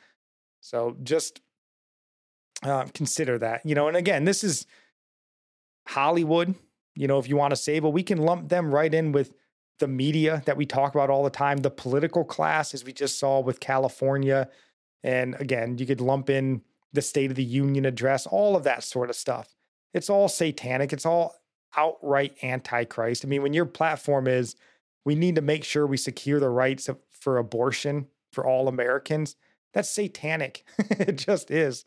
[0.61, 1.40] So just
[2.62, 3.88] uh, consider that, you know.
[3.88, 4.66] And again, this is
[5.88, 6.55] Hollywood.
[6.94, 9.33] you know, if you want to say, but we can lump them right in with
[9.83, 13.18] the media that we talk about all the time, the political class, as we just
[13.18, 14.49] saw with California.
[15.03, 18.85] And again, you could lump in the State of the Union address, all of that
[18.85, 19.57] sort of stuff.
[19.92, 20.92] It's all satanic.
[20.92, 21.35] It's all
[21.77, 23.25] outright antichrist.
[23.25, 24.55] I mean, when your platform is,
[25.05, 29.35] we need to make sure we secure the rights of, for abortion for all Americans,
[29.75, 30.64] that's satanic.
[30.79, 31.85] it just is.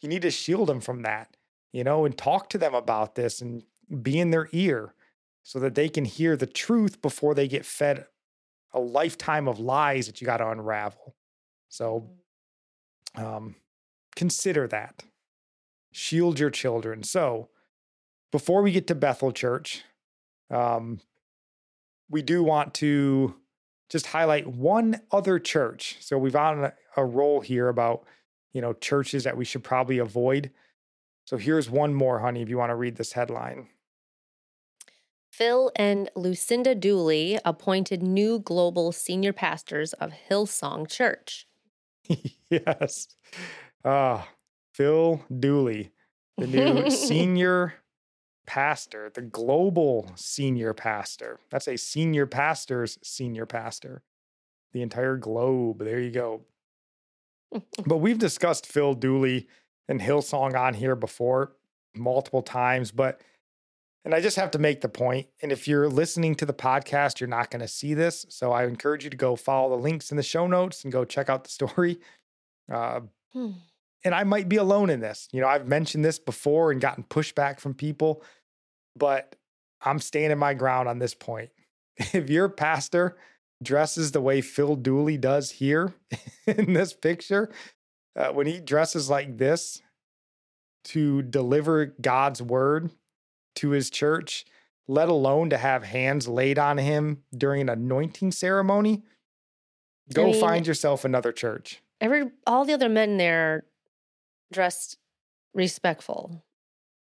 [0.00, 1.36] You need to shield them from that,
[1.72, 3.64] you know, and talk to them about this and
[4.00, 4.94] be in their ear
[5.42, 8.06] so that they can hear the truth before they get fed
[8.72, 11.14] a lifetime of lies that you got to unravel.
[11.68, 12.10] So
[13.16, 13.22] mm.
[13.22, 13.56] um,
[14.16, 15.04] consider that.
[15.92, 17.02] Shield your children.
[17.02, 17.50] So
[18.30, 19.82] before we get to Bethel Church,
[20.50, 21.00] um,
[22.08, 23.34] we do want to
[23.90, 25.98] just highlight one other church.
[26.00, 28.04] So we've on a, a roll here about
[28.54, 30.50] you know churches that we should probably avoid.
[31.24, 33.68] So here's one more, honey, if you want to read this headline.
[35.32, 41.46] Phil and Lucinda Dooley appointed new global senior pastors of Hillsong Church.
[42.50, 43.08] yes.
[43.82, 44.28] Ah,
[44.74, 45.90] Phil Dooley,
[46.36, 47.74] the new senior
[48.46, 51.40] pastor, the global senior pastor.
[51.50, 54.02] That's a senior pastor's senior pastor.
[54.74, 55.78] The entire globe.
[55.78, 56.42] There you go.
[57.86, 59.48] but we've discussed Phil Dooley
[59.88, 61.52] and Hillsong on here before
[61.94, 63.22] multiple times, but
[64.04, 65.28] and I just have to make the point.
[65.42, 68.26] And if you're listening to the podcast, you're not going to see this.
[68.28, 71.04] So I encourage you to go follow the links in the show notes and go
[71.04, 71.98] check out the story.
[72.72, 73.00] Uh,
[73.32, 73.50] hmm.
[74.04, 75.28] And I might be alone in this.
[75.32, 78.22] You know, I've mentioned this before and gotten pushback from people,
[78.96, 79.34] but
[79.82, 81.50] I'm standing my ground on this point.
[82.14, 83.16] If your pastor
[83.62, 85.92] dresses the way Phil Dooley does here
[86.46, 87.50] in this picture,
[88.16, 89.82] uh, when he dresses like this
[90.84, 92.90] to deliver God's word
[93.56, 94.44] to his church,
[94.88, 99.02] let alone to have hands laid on him during an anointing ceremony,
[100.12, 101.82] go I mean, find yourself another church.
[102.00, 103.64] Every all the other men there
[104.52, 104.98] dressed
[105.54, 106.44] respectful.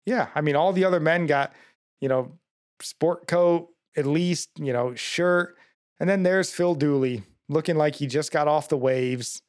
[0.05, 1.53] Yeah, I mean all the other men got,
[1.99, 2.33] you know,
[2.81, 5.57] sport coat, at least, you know, shirt.
[5.99, 9.41] And then there's Phil Dooley looking like he just got off the waves.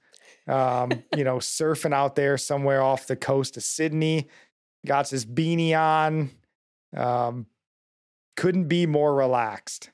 [0.48, 4.28] Um, you know, surfing out there somewhere off the coast of Sydney.
[4.86, 6.30] Got his beanie on,
[6.96, 7.46] um,
[8.36, 9.90] couldn't be more relaxed.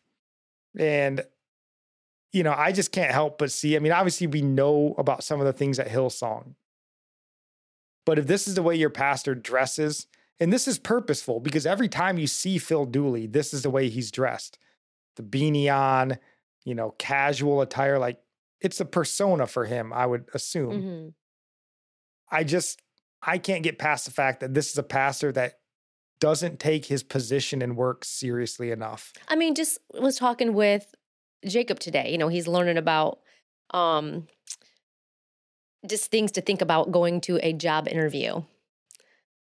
[0.78, 1.22] And,
[2.32, 3.76] you know, I just can't help but see.
[3.76, 6.54] I mean, obviously, we know about some of the things at Hillsong.
[8.04, 10.06] But if this is the way your pastor dresses,
[10.40, 13.88] and this is purposeful because every time you see Phil Dooley, this is the way
[13.88, 14.58] he's dressed
[15.16, 16.18] the beanie on,
[16.64, 17.98] you know, casual attire.
[17.98, 18.18] Like
[18.60, 20.72] it's a persona for him, I would assume.
[20.72, 21.08] Mm-hmm.
[22.34, 22.80] I just,
[23.22, 25.58] I can't get past the fact that this is a pastor that
[26.22, 29.12] doesn't take his position and work seriously enough.
[29.26, 30.94] I mean, just was talking with
[31.44, 32.12] Jacob today.
[32.12, 33.18] You know, he's learning about
[33.74, 34.28] um
[35.84, 38.44] just things to think about going to a job interview.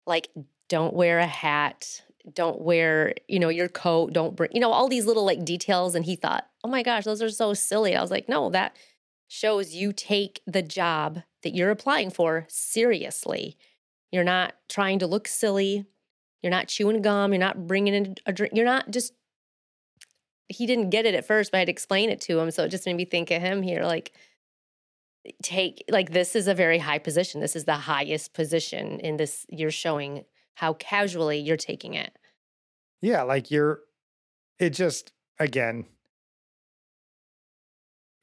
[0.05, 0.29] Like
[0.69, 4.87] don't wear a hat, don't wear, you know, your coat, don't bring, you know, all
[4.87, 8.01] these little like details and he thought, "Oh my gosh, those are so silly." I
[8.03, 8.75] was like, "No, that
[9.27, 13.57] shows you take the job that you're applying for seriously.
[14.11, 15.87] You're not trying to look silly.
[16.41, 17.33] You're not chewing gum.
[17.33, 18.53] You're not bringing in a drink.
[18.55, 19.13] You're not just.
[20.49, 22.51] He didn't get it at first, but I had to explain it to him.
[22.51, 23.83] So it just made me think of him here.
[23.83, 24.13] Like,
[25.43, 27.41] take, like, this is a very high position.
[27.41, 29.45] This is the highest position in this.
[29.49, 30.23] You're showing
[30.55, 32.17] how casually you're taking it.
[33.01, 33.23] Yeah.
[33.23, 33.81] Like, you're,
[34.57, 35.85] it just, again,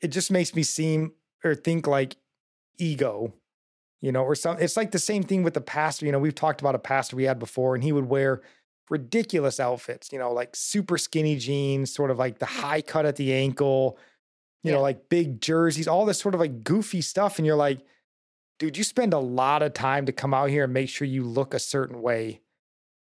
[0.00, 1.12] it just makes me seem
[1.44, 2.16] or think like
[2.78, 3.34] ego
[4.04, 4.58] you know, or some.
[4.60, 6.04] It's like the same thing with the pastor.
[6.04, 8.42] You know, we've talked about a pastor we had before, and he would wear
[8.90, 10.12] ridiculous outfits.
[10.12, 12.60] You know, like super skinny jeans, sort of like the mm.
[12.60, 13.96] high cut at the ankle.
[14.62, 14.76] You yeah.
[14.76, 17.80] know, like big jerseys, all this sort of like goofy stuff, and you're like,
[18.58, 21.24] dude, you spend a lot of time to come out here and make sure you
[21.24, 22.42] look a certain way,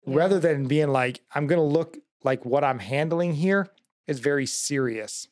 [0.06, 0.16] yeah.
[0.16, 3.68] rather than being like, I'm gonna look like what I'm handling here
[4.06, 5.28] is very serious.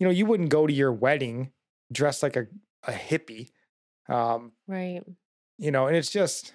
[0.00, 1.52] You know, you wouldn't go to your wedding
[1.92, 2.48] dressed like a,
[2.82, 3.50] a hippie
[4.08, 5.02] um, right.
[5.58, 6.52] You know, and it's just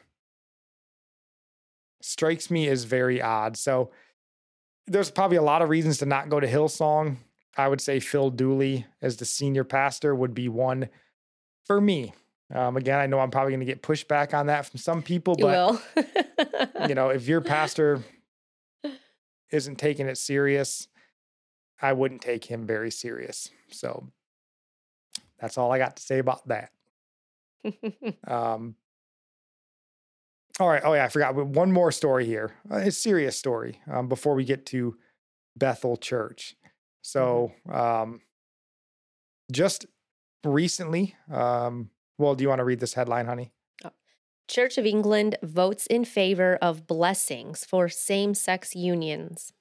[2.01, 3.57] strikes me as very odd.
[3.57, 3.91] So
[4.85, 7.17] there's probably a lot of reasons to not go to Hillsong.
[7.55, 10.89] I would say Phil Dooley as the senior pastor would be one
[11.65, 12.13] for me.
[12.53, 15.35] Um, again, I know I'm probably going to get pushback on that from some people,
[15.37, 18.03] you but you know, if your pastor
[19.51, 20.87] isn't taking it serious,
[21.81, 23.49] I wouldn't take him very serious.
[23.69, 24.07] So
[25.39, 26.71] that's all I got to say about that
[28.27, 28.75] um,
[30.59, 30.81] all right.
[30.83, 31.35] Oh yeah, I forgot.
[31.35, 32.55] One more story here.
[32.71, 34.97] Uh, a serious story um, before we get to
[35.55, 36.55] Bethel Church.
[37.01, 37.79] So, mm-hmm.
[37.79, 38.21] um,
[39.51, 39.85] just
[40.43, 43.51] recently, um, well, do you want to read this headline, honey?
[43.83, 43.91] Oh.
[44.47, 49.53] Church of England votes in favor of blessings for same sex unions.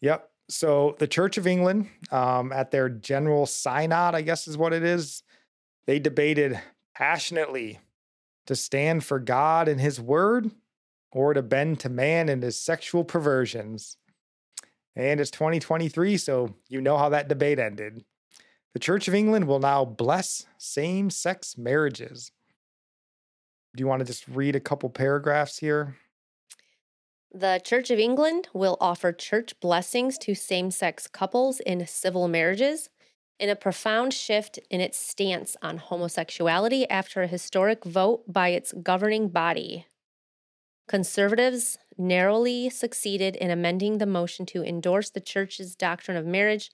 [0.00, 0.28] Yep.
[0.50, 4.82] So the Church of England, um, at their general synod, I guess is what it
[4.82, 5.22] is,
[5.86, 6.60] they debated
[6.96, 7.80] passionately
[8.46, 10.50] to stand for God and his word
[11.12, 13.96] or to bend to man and his sexual perversions.
[14.96, 18.04] And it's 2023, so you know how that debate ended.
[18.74, 22.32] The Church of England will now bless same sex marriages.
[23.76, 25.96] Do you want to just read a couple paragraphs here?
[27.32, 32.90] The Church of England will offer church blessings to same sex couples in civil marriages
[33.38, 38.72] in a profound shift in its stance on homosexuality after a historic vote by its
[38.82, 39.86] governing body.
[40.86, 46.70] Conservatives narrowly succeeded in amending the motion to endorse the church's doctrine of marriage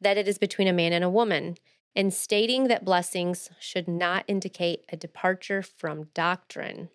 [0.00, 1.56] that it is between a man and a woman,
[1.96, 6.90] and stating that blessings should not indicate a departure from doctrine.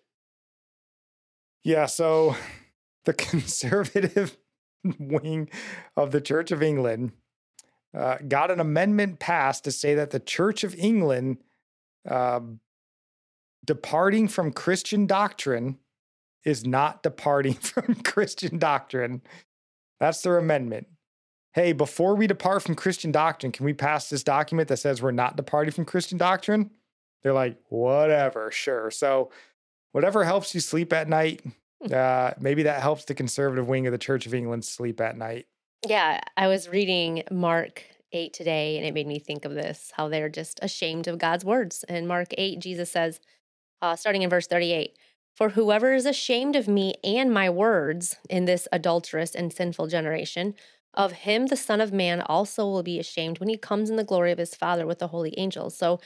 [1.62, 2.36] Yeah, so
[3.04, 4.36] the conservative
[4.98, 5.50] wing
[5.96, 7.12] of the Church of England
[7.94, 11.38] uh, got an amendment passed to say that the Church of England,
[12.08, 12.40] uh,
[13.64, 15.78] departing from Christian doctrine,
[16.44, 19.22] is not departing from Christian doctrine.
[20.00, 20.88] That's their amendment.
[21.52, 25.12] Hey, before we depart from Christian doctrine, can we pass this document that says we're
[25.12, 26.70] not departing from Christian doctrine?
[27.22, 28.90] They're like, whatever, sure.
[28.90, 29.30] So,
[29.92, 31.42] whatever helps you sleep at night,
[31.80, 31.94] hmm.
[31.94, 35.46] uh, maybe that helps the conservative wing of the Church of England sleep at night.
[35.86, 40.08] Yeah, I was reading Mark 8 today and it made me think of this how
[40.08, 41.84] they're just ashamed of God's words.
[41.90, 43.20] In Mark 8, Jesus says,
[43.82, 44.96] uh, starting in verse 38,
[45.36, 50.54] For whoever is ashamed of me and my words in this adulterous and sinful generation,
[50.94, 54.04] of him the Son of Man also will be ashamed when he comes in the
[54.04, 55.76] glory of his Father with the holy angels.
[55.76, 56.00] So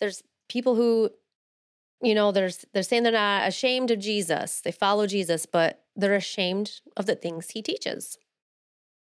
[0.00, 1.10] there's people who
[2.02, 4.62] you know there's they're saying they're not ashamed of Jesus.
[4.62, 8.18] They follow Jesus, but they're ashamed of the things he teaches.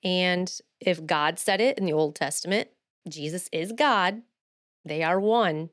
[0.05, 2.69] And if God said it in the Old Testament,
[3.09, 4.23] Jesus is God,
[4.85, 5.71] they are one.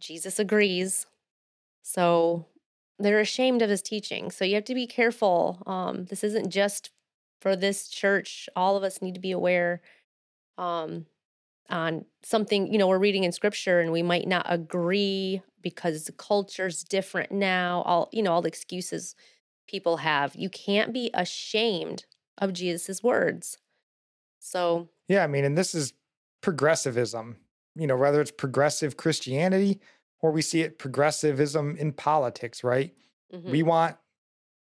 [0.00, 1.06] Jesus agrees.
[1.82, 2.46] So
[2.98, 4.30] they're ashamed of his teaching.
[4.30, 5.62] So you have to be careful.
[5.66, 6.90] Um, this isn't just
[7.40, 8.48] for this church.
[8.54, 9.80] All of us need to be aware
[10.56, 11.06] um,
[11.70, 16.12] on something, you know, we're reading in scripture and we might not agree because the
[16.12, 17.82] culture's different now.
[17.82, 19.14] All, you know, all the excuses
[19.68, 20.34] people have.
[20.34, 22.06] You can't be ashamed
[22.38, 23.58] of Jesus's words.
[24.38, 25.92] So, yeah, I mean, and this is
[26.40, 27.36] progressivism,
[27.74, 29.80] you know, whether it's progressive Christianity
[30.20, 32.94] or we see it progressivism in politics, right?
[33.32, 33.50] Mm-hmm.
[33.50, 33.96] We want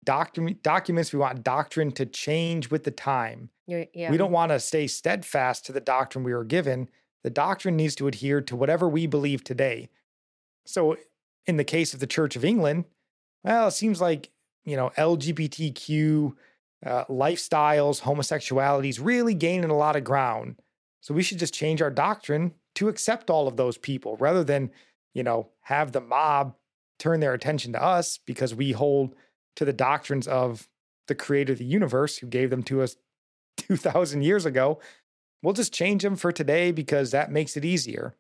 [0.05, 3.51] document documents, we want doctrine to change with the time.
[3.67, 4.11] Yeah.
[4.11, 6.89] We don't want to stay steadfast to the doctrine we were given.
[7.23, 9.89] The doctrine needs to adhere to whatever we believe today.
[10.67, 10.97] So,
[11.47, 12.85] in the case of the Church of England,
[13.45, 14.31] well, it seems like,
[14.65, 16.35] you know, LGBTQ
[16.85, 20.57] uh, lifestyles, homosexuality is really gaining a lot of ground.
[21.01, 24.71] So we should just change our doctrine to accept all of those people rather than,
[25.15, 26.55] you know, have the mob
[26.99, 29.15] turn their attention to us because we hold
[29.57, 30.69] to the doctrines of
[31.09, 32.97] the creator of the universe who gave them to us
[33.57, 34.81] 2000 years ago.
[35.43, 38.15] We'll just change them for today because that makes it easier.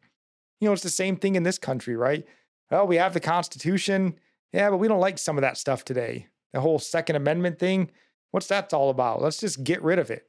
[0.61, 2.25] You know, it's the same thing in this country, right?
[2.71, 4.15] Well, we have the Constitution.
[4.53, 6.27] Yeah, but we don't like some of that stuff today.
[6.53, 7.91] The whole Second Amendment thing,
[8.33, 9.23] What's that all about?
[9.23, 10.29] Let's just get rid of it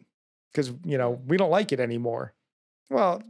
[0.52, 2.34] because, you know, we don't like it anymore.
[2.90, 3.24] Well,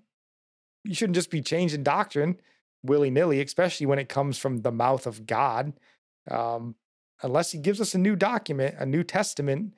[0.83, 2.39] you shouldn't just be changing doctrine
[2.83, 5.73] willy nilly, especially when it comes from the mouth of God.
[6.29, 6.75] Um,
[7.21, 9.73] unless he gives us a new document, a new testament,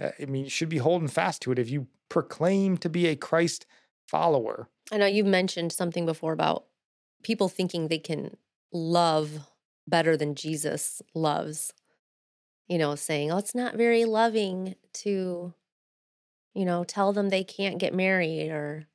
[0.00, 3.06] uh, I mean, you should be holding fast to it if you proclaim to be
[3.06, 3.66] a Christ
[4.06, 4.68] follower.
[4.92, 6.66] I know you mentioned something before about
[7.22, 8.36] people thinking they can
[8.72, 9.48] love
[9.86, 11.72] better than Jesus loves
[12.70, 15.52] you know, saying, oh, it's not very loving to,
[16.54, 18.86] you know, tell them they can't get married or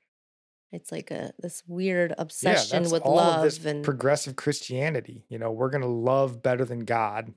[0.72, 5.26] it's like a this weird obsession yeah, with love and progressive Christianity.
[5.28, 7.34] You know, we're gonna love better than God.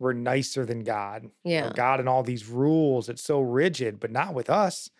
[0.00, 1.30] We're nicer than God.
[1.44, 1.62] Yeah.
[1.62, 3.08] You know, God and all these rules.
[3.08, 4.90] It's so rigid, but not with us.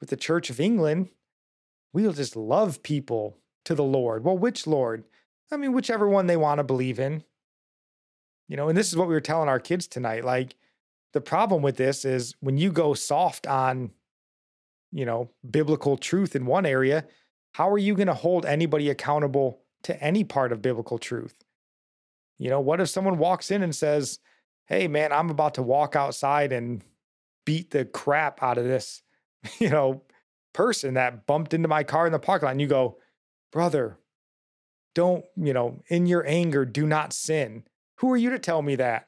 [0.00, 1.10] With the Church of England,
[1.92, 4.24] we'll just love people to the Lord.
[4.24, 5.04] Well, which Lord?
[5.52, 7.22] I mean, whichever one they want to believe in.
[8.48, 10.24] You know, and this is what we were telling our kids tonight.
[10.24, 10.56] Like,
[11.12, 13.90] the problem with this is when you go soft on,
[14.90, 17.06] you know, biblical truth in one area,
[17.52, 21.34] how are you going to hold anybody accountable to any part of biblical truth?
[22.38, 24.18] You know, what if someone walks in and says,
[24.66, 26.82] Hey, man, I'm about to walk outside and
[27.44, 29.02] beat the crap out of this,
[29.58, 30.02] you know,
[30.52, 32.52] person that bumped into my car in the parking lot.
[32.52, 32.98] And you go,
[33.50, 33.98] Brother,
[34.94, 37.64] don't, you know, in your anger, do not sin.
[38.02, 39.06] Who are you to tell me that?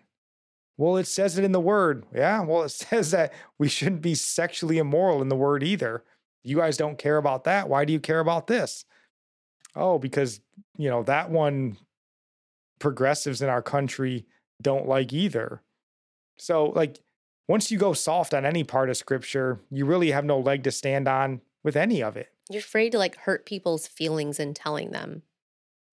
[0.77, 2.07] Well, it says it in the word.
[2.15, 2.43] Yeah.
[2.43, 6.05] Well, it says that we shouldn't be sexually immoral in the word either.
[6.45, 7.69] You guys don't care about that.
[7.69, 8.85] Why do you care about this?
[9.75, 10.41] Oh, because,
[10.79, 11.77] you know, that one
[12.79, 14.27] progressives in our country
[14.63, 15.61] don't like either.
[16.37, 17.01] So, like,
[17.49, 20.71] once you go soft on any part of scripture, you really have no leg to
[20.71, 22.29] stand on with any of it.
[22.49, 25.23] You're afraid to like hurt people's feelings in telling them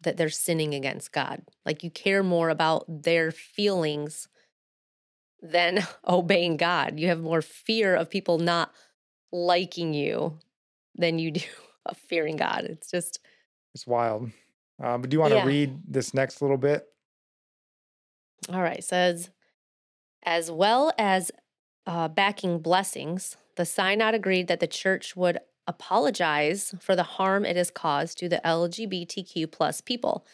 [0.02, 1.42] that they're sinning against God.
[1.66, 4.28] Like, you care more about their feelings
[5.42, 7.00] than obeying God.
[7.00, 8.72] You have more fear of people not
[9.32, 10.40] liking you
[10.96, 11.42] than you do
[11.86, 12.66] of fearing God.
[12.66, 13.20] It's just,
[13.74, 14.32] it's wild.
[14.82, 15.46] Uh, but do you want to yeah.
[15.46, 16.88] read this next little bit?
[18.50, 18.84] All right.
[18.84, 19.30] Says,
[20.24, 21.32] as well as
[21.86, 25.40] uh, backing blessings, the synod agreed that the church would
[25.72, 30.26] apologize for the harm it has caused to the LGBTQ plus people.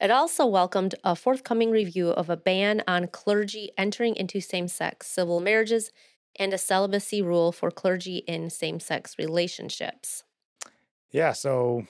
[0.00, 5.08] It also welcomed a forthcoming review of a ban on clergy entering into same sex
[5.08, 5.90] civil marriages
[6.38, 10.22] and a celibacy rule for clergy in same sex relationships.
[11.10, 11.86] Yeah, so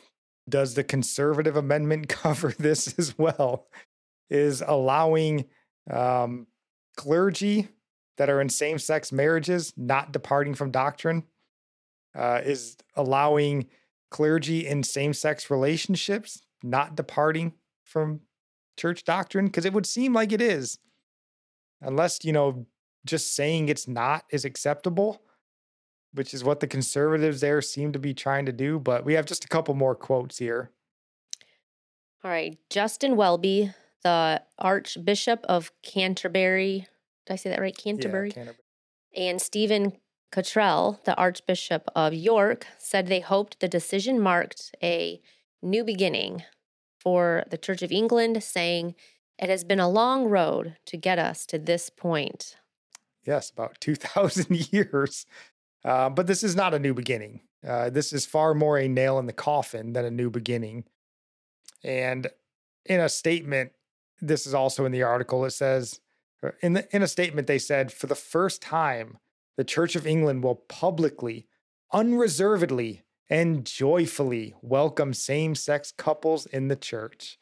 [0.48, 3.66] does the conservative amendment cover this as well?
[4.30, 5.46] Is allowing
[5.90, 6.46] um,
[6.96, 7.68] clergy
[8.16, 11.24] that are in same sex marriages not departing from doctrine?
[12.16, 13.66] Uh, is allowing
[14.10, 17.52] clergy in same sex relationships not departing
[17.84, 18.20] from
[18.78, 19.46] church doctrine?
[19.46, 20.78] Because it would seem like it is.
[21.82, 22.66] Unless, you know,
[23.04, 25.20] just saying it's not is acceptable,
[26.14, 28.78] which is what the conservatives there seem to be trying to do.
[28.78, 30.70] But we have just a couple more quotes here.
[32.24, 32.58] All right.
[32.70, 36.86] Justin Welby, the Archbishop of Canterbury.
[37.26, 37.76] Did I say that right?
[37.76, 38.28] Canterbury?
[38.28, 38.64] Yeah, Canterbury.
[39.14, 39.92] And Stephen
[40.36, 45.22] Cottrell, the Archbishop of York, said they hoped the decision marked a
[45.62, 46.42] new beginning
[47.00, 48.94] for the Church of England, saying,
[49.38, 52.56] It has been a long road to get us to this point.
[53.24, 55.24] Yes, about 2,000 years.
[55.82, 57.40] Uh, but this is not a new beginning.
[57.66, 60.84] Uh, this is far more a nail in the coffin than a new beginning.
[61.82, 62.26] And
[62.84, 63.72] in a statement,
[64.20, 65.98] this is also in the article, it says,
[66.60, 69.16] in, the, in a statement, they said, for the first time,
[69.56, 71.46] the Church of England will publicly,
[71.92, 77.38] unreservedly and joyfully welcome same sex couples in the church.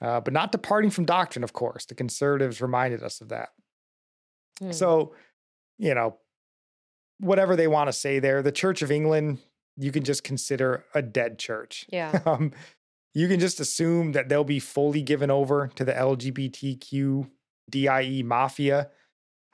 [0.00, 1.86] Uh, but not departing from doctrine, of course.
[1.86, 3.50] The conservatives reminded us of that.
[4.60, 4.74] Mm.
[4.74, 5.14] So,
[5.78, 6.18] you know,
[7.20, 9.38] whatever they want to say there, the Church of England,
[9.76, 11.86] you can just consider a dead church.
[11.90, 12.20] Yeah.
[12.26, 12.52] um,
[13.14, 17.30] you can just assume that they'll be fully given over to the LGBTQ
[17.70, 18.90] DIE mafia.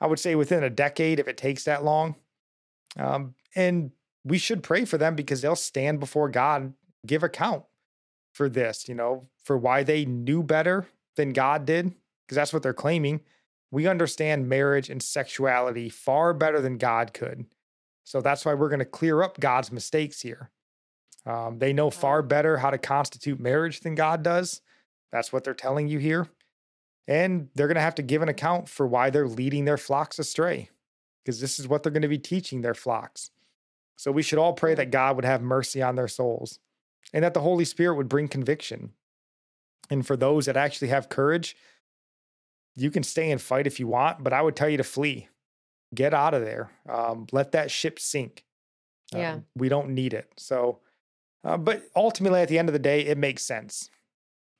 [0.00, 2.16] I would say within a decade, if it takes that long.
[2.98, 3.90] Um, and
[4.24, 6.74] we should pray for them because they'll stand before God and
[7.06, 7.64] give account
[8.32, 10.86] for this, you know, for why they knew better
[11.16, 11.94] than God did,
[12.26, 13.20] because that's what they're claiming.
[13.70, 17.46] We understand marriage and sexuality far better than God could.
[18.04, 20.50] So that's why we're going to clear up God's mistakes here.
[21.26, 24.62] Um, they know far better how to constitute marriage than God does.
[25.12, 26.26] That's what they're telling you here.
[27.10, 30.20] And they're going to have to give an account for why they're leading their flocks
[30.20, 30.70] astray,
[31.24, 33.32] because this is what they're going to be teaching their flocks.
[33.96, 36.60] So we should all pray that God would have mercy on their souls
[37.12, 38.92] and that the Holy Spirit would bring conviction.
[39.90, 41.56] And for those that actually have courage,
[42.76, 45.28] you can stay and fight if you want, but I would tell you to flee.
[45.92, 46.70] Get out of there.
[46.88, 48.44] Um, let that ship sink.
[49.12, 49.32] Yeah.
[49.32, 50.30] Um, we don't need it.
[50.36, 50.78] So,
[51.42, 53.90] uh, but ultimately, at the end of the day, it makes sense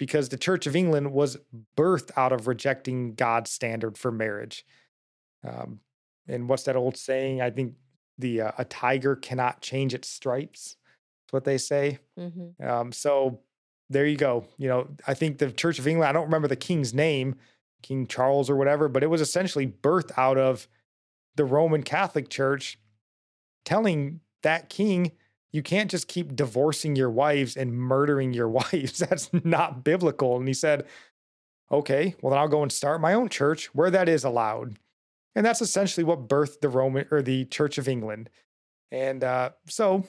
[0.00, 1.36] because the Church of England was
[1.76, 4.64] birthed out of rejecting God's standard for marriage.
[5.46, 5.80] Um,
[6.26, 7.42] and what's that old saying?
[7.42, 7.74] I think
[8.16, 10.76] the uh, a tiger cannot change its stripes.
[11.22, 11.98] That's what they say.
[12.18, 12.66] Mm-hmm.
[12.66, 13.40] Um, so
[13.90, 14.46] there you go.
[14.56, 16.08] You know, I think the Church of England.
[16.08, 17.36] I don't remember the king's name,
[17.82, 20.66] King Charles or whatever, but it was essentially birthed out of
[21.36, 22.78] the Roman Catholic Church,
[23.66, 25.12] telling that king
[25.52, 28.98] you can't just keep divorcing your wives and murdering your wives.
[28.98, 30.36] That's not biblical.
[30.36, 30.86] And he said,
[31.70, 34.78] okay, well, then I'll go and start my own church where that is allowed.
[35.34, 38.30] And that's essentially what birthed the Roman or the Church of England.
[38.90, 40.04] And uh, so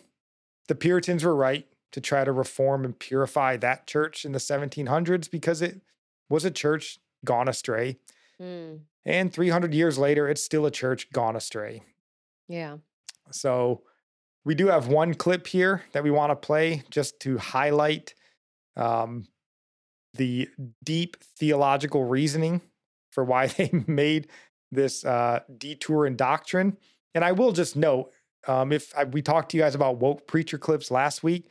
[0.68, 5.30] the Puritans were right to try to reform and purify that church in the 1700s
[5.30, 5.82] because it
[6.30, 7.98] was a church gone astray.
[8.42, 8.80] Mm.
[9.06, 11.84] And 300 years later, it's still a church gone astray.
[12.48, 12.78] Yeah.
[13.32, 13.82] So
[14.46, 18.16] we do have one clip here that we want to play just to highlight
[18.76, 19.26] um,
[20.16, 20.50] the
[20.84, 22.62] deep theological reasoning
[23.12, 24.28] for why they made
[24.72, 26.78] this uh, detour in doctrine.
[27.14, 28.12] And I will just note
[28.48, 31.50] um, if I, we talked to you guys about woke preacher clips last week,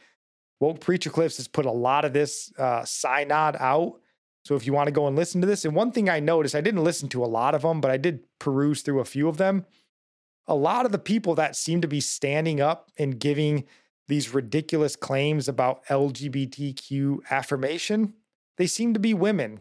[0.59, 4.01] woke preacher clips has put a lot of this uh, synod out.
[4.45, 6.55] So if you want to go and listen to this, and one thing I noticed,
[6.55, 9.29] I didn't listen to a lot of them, but I did peruse through a few
[9.29, 9.67] of them.
[10.51, 13.65] A lot of the people that seem to be standing up and giving
[14.09, 18.15] these ridiculous claims about LGBTQ affirmation,
[18.59, 19.61] they seem to be women.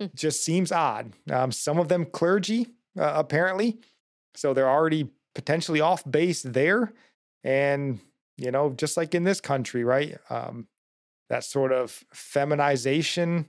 [0.00, 0.06] Hmm.
[0.16, 1.12] Just seems odd.
[1.30, 2.66] Um, some of them clergy,
[2.98, 3.78] uh, apparently.
[4.34, 6.92] So they're already potentially off base there.
[7.44, 8.00] And,
[8.36, 10.18] you know, just like in this country, right?
[10.28, 10.66] Um,
[11.30, 13.46] that sort of feminization,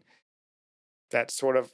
[1.10, 1.74] that sort of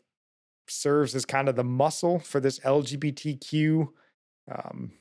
[0.67, 3.89] serves as kind of the muscle for this LGBTQ
[4.51, 4.91] um,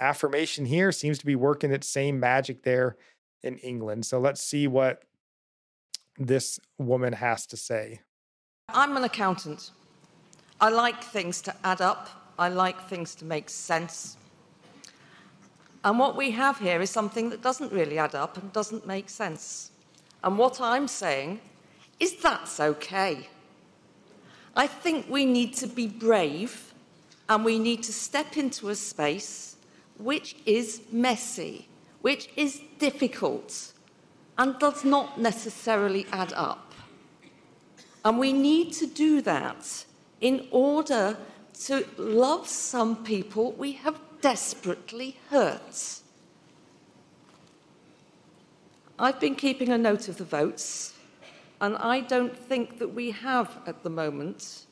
[0.00, 2.96] affirmation here seems to be working its same magic there
[3.42, 4.06] in England.
[4.06, 5.04] So let's see what
[6.18, 8.00] this woman has to say.
[8.68, 9.70] I'm an accountant.
[10.60, 14.16] I like things to add up, I like things to make sense.
[15.84, 19.10] And what we have here is something that doesn't really add up and doesn't make
[19.10, 19.70] sense.
[20.22, 21.40] And what I'm saying
[22.00, 23.28] is that's okay.
[24.56, 26.72] I think we need to be brave
[27.28, 29.56] and we need to step into a space
[29.98, 31.68] which is messy,
[32.02, 33.72] which is difficult,
[34.36, 36.72] and does not necessarily add up.
[38.04, 39.84] And we need to do that
[40.20, 41.16] in order
[41.64, 46.00] to love some people we have desperately hurt.
[48.98, 50.93] I've been keeping a note of the votes,
[51.64, 54.66] and I don't think that we have at the moment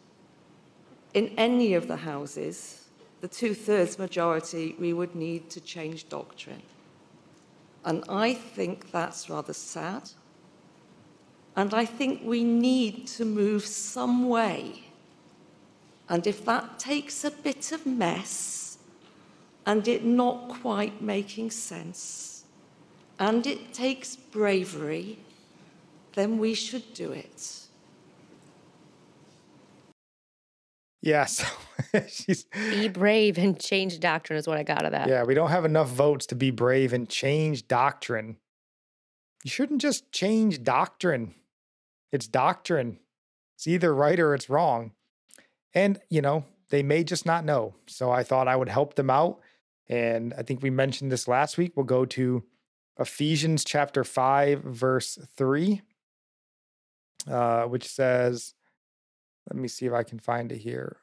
[1.15, 2.83] in any of the houses
[3.23, 6.61] the two thirds majority we would need to change doctrine.
[7.83, 10.11] And I think that's rather sad.
[11.57, 14.85] And I think we need to move some way.
[16.11, 18.77] And if that takes a bit of mess
[19.65, 22.45] and it not quite making sense,
[23.19, 25.19] and it takes bravery,
[26.15, 27.59] then we should do it.
[31.01, 31.45] Yeah, so
[32.09, 35.09] she's be brave and change doctrine is what I got of that.
[35.09, 38.37] Yeah, we don't have enough votes to be brave and change doctrine.
[39.45, 41.35] You shouldn't just change doctrine.
[42.13, 42.99] It's doctrine.
[43.57, 44.93] It's either right or it's wrong.
[45.75, 47.75] And, you know, they may just not know.
[47.87, 49.41] So I thought I would help them out.
[49.89, 51.73] And I think we mentioned this last week.
[51.75, 52.45] We'll go to
[52.99, 55.83] Ephesians chapter 5, verse 3,
[57.29, 58.55] uh, which says,
[59.51, 60.99] let me see if I can find it here.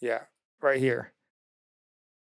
[0.00, 0.22] Yeah,
[0.60, 1.12] right here.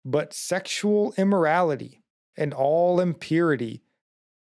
[0.06, 2.02] But sexual immorality
[2.38, 3.84] and all impurity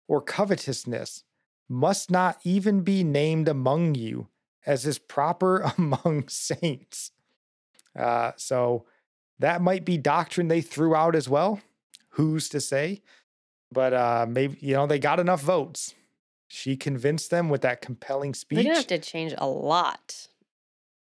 [0.07, 1.25] or covetousness
[1.69, 4.29] must not even be named among you,
[4.65, 7.11] as is proper among saints.
[7.99, 8.87] Uh, so
[9.39, 11.61] that might be doctrine they threw out as well.
[12.11, 13.03] Who's to say?
[13.71, 15.95] But uh, maybe, you know, they got enough votes.
[16.49, 18.57] She convinced them with that compelling speech.
[18.57, 20.29] They're gonna have to change a lot,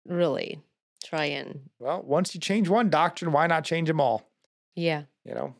[0.06, 0.60] really.
[1.02, 4.30] Try and well, once you change one doctrine, why not change them all?
[4.76, 5.56] Yeah, you know.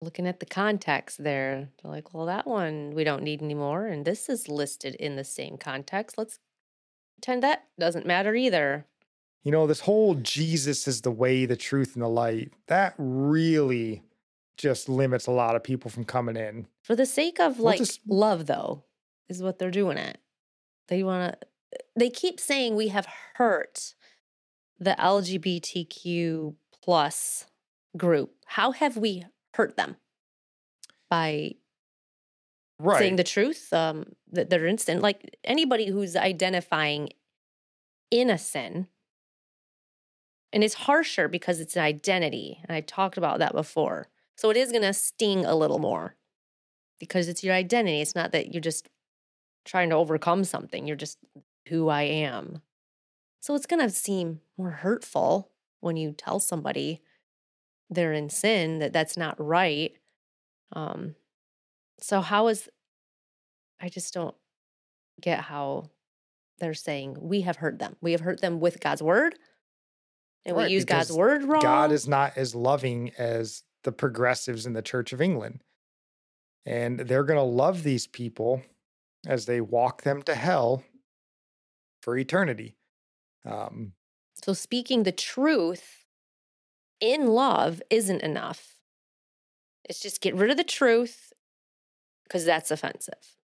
[0.00, 4.04] Looking at the context there, they're like, well, that one we don't need anymore, and
[4.06, 6.16] this is listed in the same context.
[6.16, 6.38] Let's
[7.16, 8.86] pretend that doesn't matter either.
[9.44, 12.52] You know, this whole Jesus is the way, the truth, and the light.
[12.68, 14.02] That really
[14.56, 16.66] just limits a lot of people from coming in.
[16.82, 18.84] For the sake of we'll like just, love, though,
[19.28, 20.18] is what they're doing it.
[20.88, 23.94] They want to, they keep saying we have hurt
[24.78, 27.46] the LGBTQ plus
[27.96, 28.34] group.
[28.46, 29.24] How have we
[29.54, 29.96] hurt them?
[31.08, 31.54] By
[32.78, 32.98] right.
[32.98, 35.02] saying the truth, um, that they're instant.
[35.02, 37.10] Like anybody who's identifying
[38.10, 38.88] in a sin,
[40.52, 42.60] and it's harsher because it's an identity.
[42.64, 44.08] And I talked about that before.
[44.42, 46.16] So it is going to sting a little more
[46.98, 48.00] because it's your identity.
[48.00, 48.88] It's not that you're just
[49.64, 50.84] trying to overcome something.
[50.84, 51.18] You're just
[51.68, 52.60] who I am.
[53.38, 57.02] So it's going to seem more hurtful when you tell somebody
[57.88, 59.92] they're in sin that that's not right.
[60.72, 61.14] Um
[62.00, 62.68] so how is
[63.80, 64.34] I just don't
[65.20, 65.90] get how
[66.58, 67.94] they're saying we have hurt them.
[68.00, 69.36] We have hurt them with God's word.
[70.44, 71.62] And right, we use God's word wrong.
[71.62, 75.62] God is not as loving as the progressives in the Church of England.
[76.64, 78.62] And they're going to love these people
[79.26, 80.84] as they walk them to hell
[82.00, 82.76] for eternity.
[83.44, 83.92] Um,
[84.44, 86.04] so, speaking the truth
[87.00, 88.76] in love isn't enough.
[89.84, 91.32] It's just get rid of the truth
[92.24, 93.36] because that's offensive.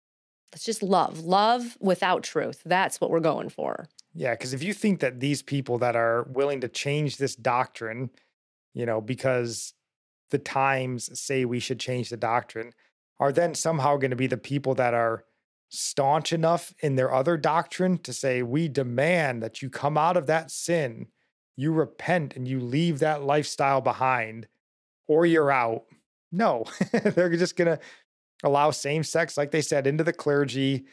[0.53, 1.19] Let's just love.
[1.19, 2.61] Love without truth.
[2.65, 3.89] That's what we're going for.
[4.13, 8.09] Yeah, because if you think that these people that are willing to change this doctrine,
[8.73, 9.73] you know, because
[10.31, 12.71] the times say we should change the doctrine,
[13.19, 15.23] are then somehow going to be the people that are
[15.69, 20.27] staunch enough in their other doctrine to say, we demand that you come out of
[20.27, 21.07] that sin,
[21.55, 24.47] you repent, and you leave that lifestyle behind,
[25.07, 25.85] or you're out.
[26.31, 27.79] No, they're just going to
[28.43, 30.85] allow same sex, like they said, into the clergy,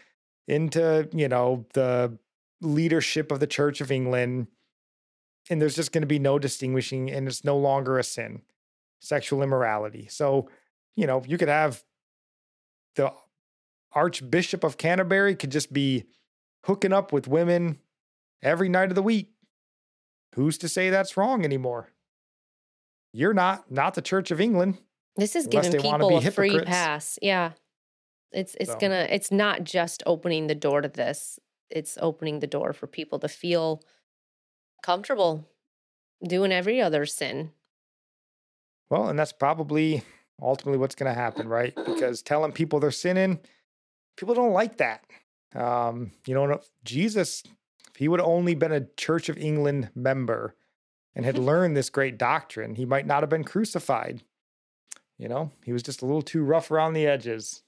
[0.48, 2.16] into, you know, the
[2.60, 4.48] leadership of the Church of England.
[5.50, 8.42] And there's just going to be no distinguishing, and it's no longer a sin,
[9.04, 10.08] sexual immorality.
[10.08, 10.48] So,
[10.96, 11.84] you know, you could have
[12.96, 13.12] the
[13.92, 16.04] Archbishop of Canterbury could just be
[16.64, 17.78] hooking up with women
[18.42, 19.30] every night of the week.
[20.34, 21.90] Who's to say that's wrong anymore?
[23.12, 24.78] You're not, not the Church of England.
[25.16, 27.18] This is giving people a free pass.
[27.22, 27.52] Yeah.
[28.32, 28.78] It's it's so.
[28.78, 31.38] gonna it's not just opening the door to this.
[31.70, 33.80] It's opening the door for people to feel
[34.82, 35.48] comfortable
[36.26, 37.52] doing every other sin.
[38.90, 40.02] Well, and that's probably
[40.40, 41.74] ultimately what's going to happen, right?
[41.74, 43.40] Because telling people they're sinning,
[44.16, 45.04] people don't like that.
[45.54, 47.42] Um, you know, Jesus,
[47.90, 50.54] if he would have only been a Church of England member
[51.14, 54.22] and had learned this great doctrine, he might not have been crucified.
[55.18, 57.62] You know, he was just a little too rough around the edges.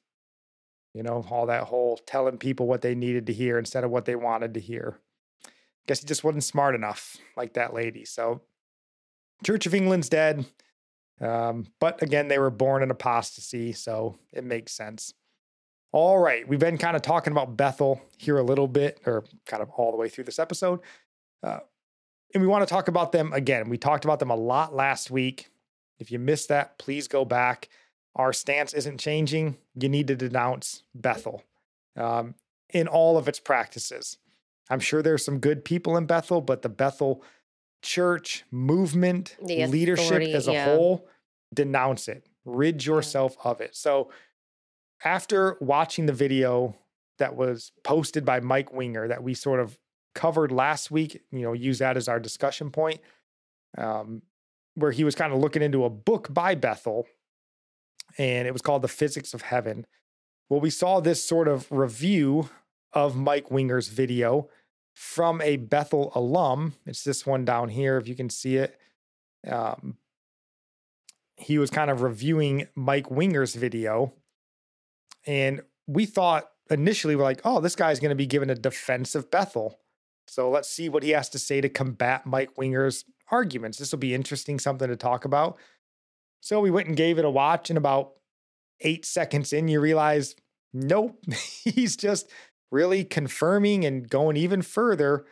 [0.92, 4.06] You know, all that whole telling people what they needed to hear instead of what
[4.06, 4.98] they wanted to hear.
[5.86, 8.04] Guess he just wasn't smart enough, like that lady.
[8.04, 8.40] So,
[9.44, 10.46] Church of England's dead.
[11.20, 15.14] Um, but again, they were born in apostasy, so it makes sense.
[15.92, 19.62] All right, we've been kind of talking about Bethel here a little bit, or kind
[19.62, 20.80] of all the way through this episode.
[21.42, 21.60] Uh,
[22.34, 23.68] and we want to talk about them again.
[23.68, 25.48] We talked about them a lot last week.
[25.98, 27.68] If you missed that, please go back.
[28.14, 29.56] Our stance isn't changing.
[29.74, 31.44] You need to denounce Bethel
[31.96, 32.34] um,
[32.70, 34.18] in all of its practices.
[34.68, 37.22] I'm sure there's some good people in Bethel, but the Bethel
[37.82, 40.64] church movement, leadership as a yeah.
[40.64, 41.06] whole,
[41.54, 43.50] denounce it, rid yourself yeah.
[43.50, 43.76] of it.
[43.76, 44.10] So,
[45.04, 46.76] after watching the video
[47.18, 49.78] that was posted by Mike Winger that we sort of
[50.14, 53.00] covered last week, you know, use that as our discussion point,
[53.78, 54.22] um,
[54.74, 57.06] where he was kind of looking into a book by Bethel,
[58.18, 59.86] and it was called The Physics of Heaven.
[60.48, 62.48] Well, we saw this sort of review
[62.92, 64.48] of Mike Winger's video
[64.96, 66.72] from a Bethel alum.
[66.86, 68.80] It's this one down here, if you can see it.
[69.46, 69.98] Um,
[71.36, 74.14] he was kind of reviewing Mike Winger's video.
[75.26, 79.14] And we thought initially, we're like, oh, this guy's going to be given a defense
[79.14, 79.78] of Bethel.
[80.28, 83.76] So let's see what he has to say to combat Mike Winger's arguments.
[83.76, 85.58] This will be interesting, something to talk about.
[86.40, 88.12] So we went and gave it a watch, and about
[88.80, 90.36] eight seconds in, you realize,
[90.72, 91.22] nope,
[91.64, 92.30] he's just
[92.70, 95.24] really confirming and going even further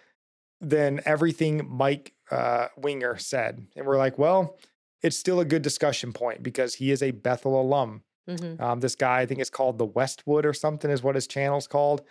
[0.60, 3.66] than everything Mike uh, Winger said.
[3.76, 4.56] And we're like, well,
[5.02, 8.02] it's still a good discussion point because he is a Bethel alum.
[8.28, 8.62] Mm-hmm.
[8.62, 11.66] Um, this guy, I think it's called the Westwood or something, is what his channel's
[11.66, 12.02] called.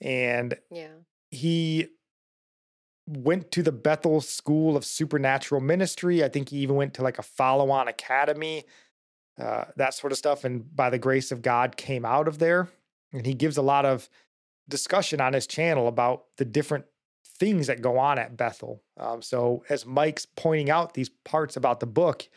[0.00, 0.92] And yeah,
[1.30, 1.88] he
[3.06, 6.22] went to the Bethel School of Supernatural Ministry.
[6.22, 8.64] I think he even went to like a follow on academy,
[9.40, 10.44] uh, that sort of stuff.
[10.44, 12.68] And by the grace of God, came out of there.
[13.12, 14.08] And he gives a lot of
[14.68, 16.84] discussion on his channel about the different
[17.24, 18.82] things that go on at Bethel.
[18.98, 22.28] Um, so, as Mike's pointing out these parts about the book,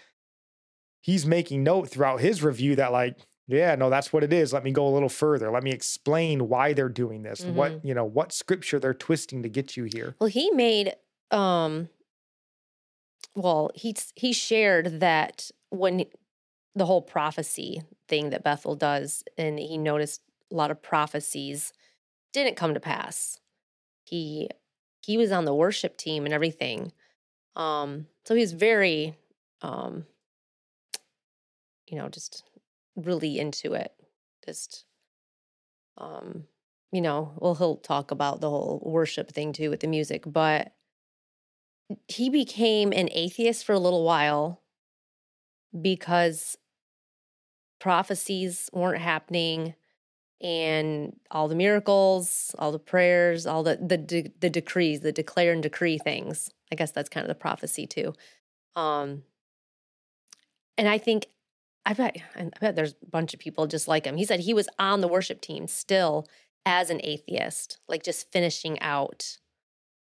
[1.02, 3.18] he's making note throughout his review that, like,
[3.48, 4.54] yeah, no, that's what it is.
[4.54, 5.52] Let me go a little further.
[5.52, 7.42] Let me explain why they're doing this.
[7.42, 7.56] Mm-hmm.
[7.56, 10.16] What, you know, what scripture they're twisting to get you here.
[10.20, 10.94] Well, he made
[11.32, 11.90] um
[13.36, 16.06] well, he he shared that when
[16.76, 20.22] the whole prophecy thing that Bethel does and he noticed
[20.52, 21.74] a lot of prophecies
[22.34, 23.40] didn't come to pass.
[24.04, 24.50] He
[25.02, 26.92] he was on the worship team and everything.
[27.56, 29.16] Um, so he's very
[29.62, 30.06] um,
[31.88, 32.44] you know, just
[32.96, 33.92] really into it.
[34.46, 34.86] Just
[35.98, 36.46] um,
[36.92, 40.74] you know, well he'll talk about the whole worship thing too with the music, but
[42.08, 44.62] he became an atheist for a little while
[45.80, 46.58] because
[47.80, 49.74] prophecies weren't happening
[50.42, 55.54] and all the miracles, all the prayers, all the the de- the decrees, the declare
[55.54, 56.50] and decree things.
[56.72, 58.14] I guess that's kind of the prophecy too.
[58.76, 59.24] Um,
[60.78, 61.28] and I think
[61.86, 64.18] I bet I bet there's a bunch of people just like him.
[64.18, 66.28] He said he was on the worship team still
[66.66, 69.38] as an atheist, like just finishing out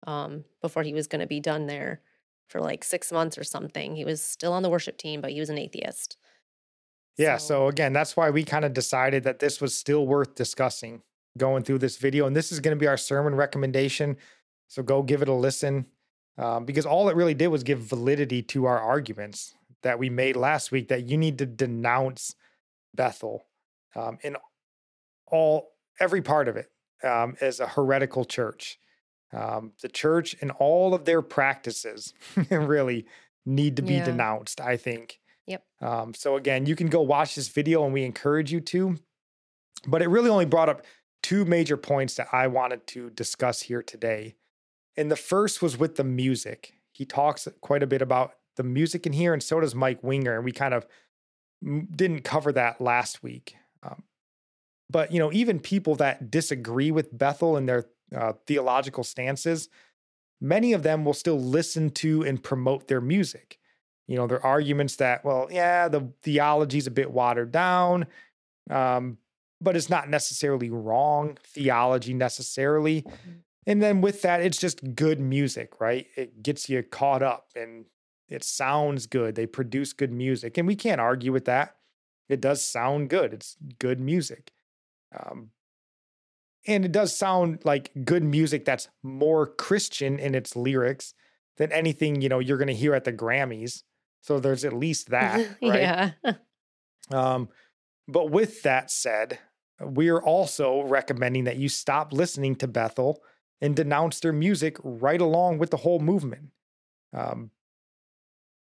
[0.05, 2.01] um, before he was going to be done there
[2.47, 3.95] for like six months or something.
[3.95, 6.17] He was still on the worship team, but he was an atheist.
[7.17, 7.37] Yeah.
[7.37, 11.01] So, so again, that's why we kind of decided that this was still worth discussing
[11.37, 12.25] going through this video.
[12.27, 14.17] And this is going to be our sermon recommendation.
[14.67, 15.85] So go give it a listen
[16.37, 19.53] um, because all it really did was give validity to our arguments
[19.83, 22.35] that we made last week that you need to denounce
[22.93, 23.45] Bethel
[23.95, 24.35] um, in
[25.27, 26.71] all every part of it
[27.03, 28.77] um, as a heretical church.
[29.33, 32.13] Um, the church and all of their practices
[32.49, 33.05] really
[33.45, 34.05] need to be yeah.
[34.05, 34.59] denounced.
[34.59, 35.20] I think.
[35.51, 35.63] Yep.
[35.81, 38.97] Um, so again, you can go watch this video, and we encourage you to.
[39.85, 40.83] But it really only brought up
[41.23, 44.35] two major points that I wanted to discuss here today.
[44.97, 46.73] And the first was with the music.
[46.91, 50.35] He talks quite a bit about the music in here, and so does Mike Winger.
[50.35, 50.85] And we kind of
[51.61, 53.55] didn't cover that last week.
[53.83, 54.03] Um,
[54.89, 57.85] but you know, even people that disagree with Bethel and their
[58.15, 59.69] uh, theological stances,
[60.41, 63.57] many of them will still listen to and promote their music.
[64.11, 68.07] You know, their arguments that, well, yeah, the theology is a bit watered down,
[68.69, 69.17] um,
[69.61, 73.03] but it's not necessarily wrong theology necessarily.
[73.03, 73.31] Mm-hmm.
[73.67, 76.07] And then with that, it's just good music, right?
[76.17, 77.85] It gets you caught up and
[78.27, 79.35] it sounds good.
[79.35, 80.57] They produce good music.
[80.57, 81.77] And we can't argue with that.
[82.27, 83.33] It does sound good.
[83.33, 84.51] It's good music.
[85.17, 85.51] Um,
[86.67, 91.13] and it does sound like good music that's more Christian in its lyrics
[91.55, 93.83] than anything, you know, you're going to hear at the Grammys.
[94.21, 95.81] So there's at least that, right?
[95.81, 96.11] yeah.
[97.11, 97.49] um,
[98.07, 99.39] but with that said,
[99.79, 103.21] we're also recommending that you stop listening to Bethel
[103.61, 106.49] and denounce their music right along with the whole movement.
[107.13, 107.51] Um,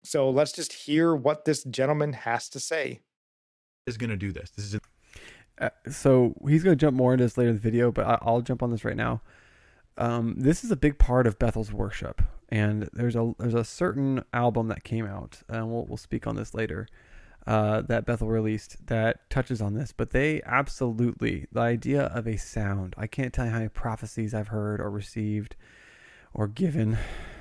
[0.04, 3.00] so let's just hear what this gentleman has to say.
[3.86, 4.50] Is going to do this.
[4.50, 4.80] This is.
[5.60, 8.30] Uh, so he's going to jump more into this later in the video, but I,
[8.30, 9.20] will jump on this right now.
[9.98, 14.24] Um, this is a big part of Bethel's worship, and there's a there's a certain
[14.32, 16.88] album that came out, and we'll we'll speak on this later
[17.46, 22.36] uh, that Bethel released that touches on this, but they absolutely, the idea of a
[22.36, 25.56] sound, I can't tell you how many prophecies I've heard or received
[26.34, 26.98] or given,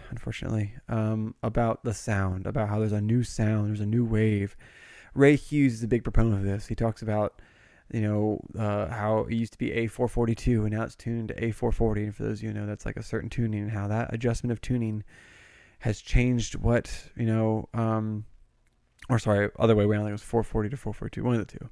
[0.10, 4.58] unfortunately, um, about the sound, about how there's a new sound, there's a new wave.
[5.14, 6.68] Ray Hughes is a big proponent of this.
[6.68, 7.42] He talks about,
[7.94, 11.98] you know, uh, how it used to be A442 and now it's tuned to A440.
[11.98, 14.14] And for those of you who know, that's like a certain tuning and how that
[14.14, 15.04] adjustment of tuning
[15.80, 18.26] has changed what, you know, um,
[19.10, 20.08] or sorry, other way around.
[20.08, 21.70] It was 440 to 442, one of the two.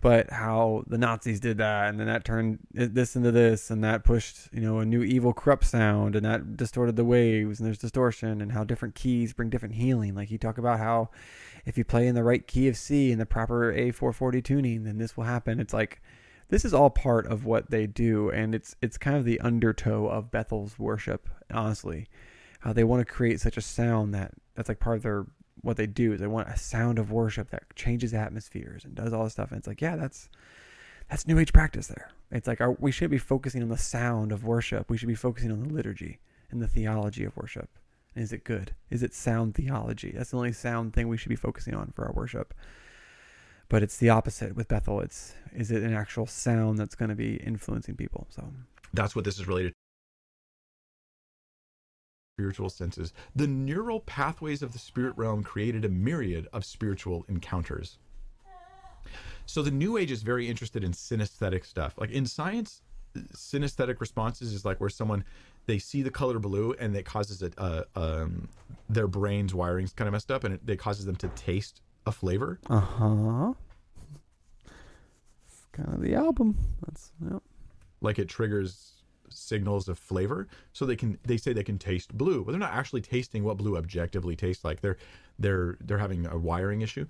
[0.00, 4.04] But how the Nazis did that, and then that turned this into this, and that
[4.04, 7.78] pushed you know a new evil corrupt sound, and that distorted the waves, and there's
[7.78, 10.14] distortion, and how different keys bring different healing.
[10.14, 11.08] Like you talk about how
[11.64, 14.98] if you play in the right key of C in the proper A440 tuning, then
[14.98, 15.60] this will happen.
[15.60, 16.02] It's like
[16.48, 20.06] this is all part of what they do, and it's it's kind of the undertow
[20.06, 22.08] of Bethel's worship, honestly.
[22.60, 25.26] How they want to create such a sound that that's like part of their
[25.62, 29.12] what they do is they want a sound of worship that changes atmospheres and does
[29.12, 29.50] all this stuff.
[29.50, 30.28] And it's like, yeah, that's
[31.08, 32.10] that's new age practice there.
[32.30, 34.90] It's like our, we should be focusing on the sound of worship.
[34.90, 37.68] We should be focusing on the liturgy and the theology of worship.
[38.16, 38.74] Is it good?
[38.90, 40.12] Is it sound theology?
[40.14, 42.54] That's the only sound thing we should be focusing on for our worship.
[43.68, 45.00] But it's the opposite with Bethel.
[45.00, 48.26] It's is it an actual sound that's going to be influencing people?
[48.30, 48.52] So
[48.92, 49.72] that's what this is related
[52.34, 57.98] spiritual senses, the neural pathways of the spirit realm created a myriad of spiritual encounters.
[59.46, 61.94] So the New Age is very interested in synesthetic stuff.
[61.96, 62.82] Like in science,
[63.36, 65.24] synesthetic responses is like where someone
[65.66, 68.48] they see the color blue and it causes it uh, um,
[68.88, 72.12] their brain's wiring's kind of messed up and it, it causes them to taste a
[72.12, 72.58] flavor.
[72.68, 73.52] Uh huh.
[75.46, 76.56] It's kind of the album.
[76.86, 77.42] That's yep.
[78.00, 78.90] Like it triggers
[79.30, 82.72] signals of flavor so they can they say they can taste blue but they're not
[82.72, 84.96] actually tasting what blue objectively tastes like they're
[85.40, 87.04] they're they're having a wiring issue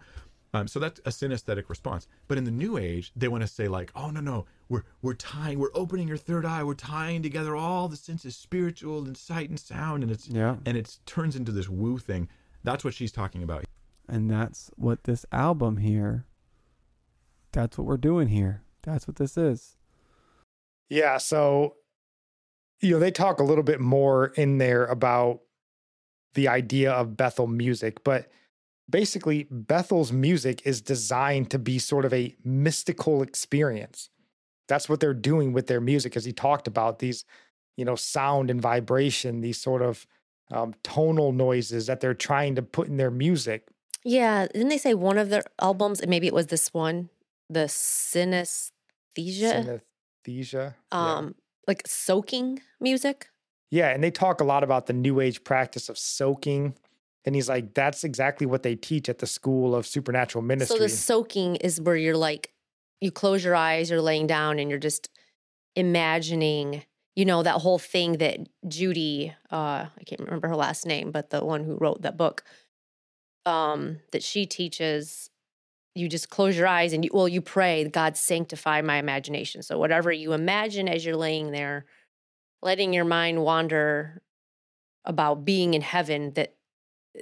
[0.55, 2.07] um, so that's a synesthetic response.
[2.29, 5.15] But in the new age they want to say like oh no no we're we're
[5.15, 9.51] tying we're opening your third eye we're tying together all the senses spiritual and sight
[9.51, 10.57] and sound and it's yeah.
[10.65, 12.29] and it turns into this woo thing.
[12.63, 13.65] That's what she's talking about.
[14.09, 16.27] And that's what this album here
[17.53, 18.63] that's what we're doing here.
[18.83, 19.77] That's what this is.
[20.89, 21.75] Yeah so
[22.81, 25.41] you know, they talk a little bit more in there about
[26.35, 28.31] the idea of Bethel music, but
[28.89, 34.11] basically, Bethel's music is designed to be sort of a mystical experience.
[34.69, 37.25] That's what they're doing with their music, as he talked about these,
[37.77, 40.07] you know, sound and vibration, these sort of
[40.51, 43.67] um, tonal noises that they're trying to put in their music.
[44.05, 47.09] Yeah, didn't they say one of their albums, and maybe it was this one,
[47.49, 48.71] the synesthesia?
[50.27, 50.75] Synesthesia.
[50.93, 51.35] Um,
[51.67, 53.29] like soaking music.
[53.71, 56.75] Yeah, and they talk a lot about the new age practice of soaking
[57.25, 60.77] And he's like, that's exactly what they teach at the School of Supernatural Ministry.
[60.77, 62.53] So the soaking is where you're like,
[63.01, 65.09] you close your eyes, you're laying down, and you're just
[65.75, 66.85] imagining,
[67.17, 71.31] you know, that whole thing that Judy, uh, I can't remember her last name, but
[71.31, 72.45] the one who wrote that book,
[73.47, 75.31] um, that she teaches.
[75.97, 79.63] You just close your eyes and you, well, you pray, God sanctify my imagination.
[79.63, 81.87] So whatever you imagine as you're laying there,
[82.63, 84.21] letting your mind wander
[85.05, 86.57] about being in heaven that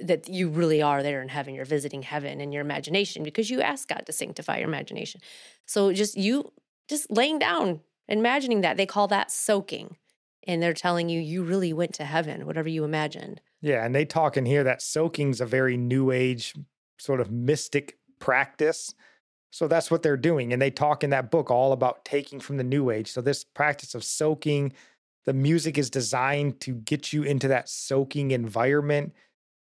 [0.01, 1.53] that you really are there in heaven.
[1.53, 5.21] You're visiting heaven in your imagination because you ask god to sanctify your imagination.
[5.65, 6.51] So just you
[6.89, 9.97] just laying down imagining that they call that soaking.
[10.45, 13.41] And they're telling you you really went to heaven whatever you imagined.
[13.61, 16.53] Yeah and they talk in here that soaking's a very new age
[16.97, 18.93] sort of mystic practice.
[19.51, 20.51] So that's what they're doing.
[20.51, 23.11] And they talk in that book all about taking from the new age.
[23.11, 24.73] So this practice of soaking
[25.25, 29.13] the music is designed to get you into that soaking environment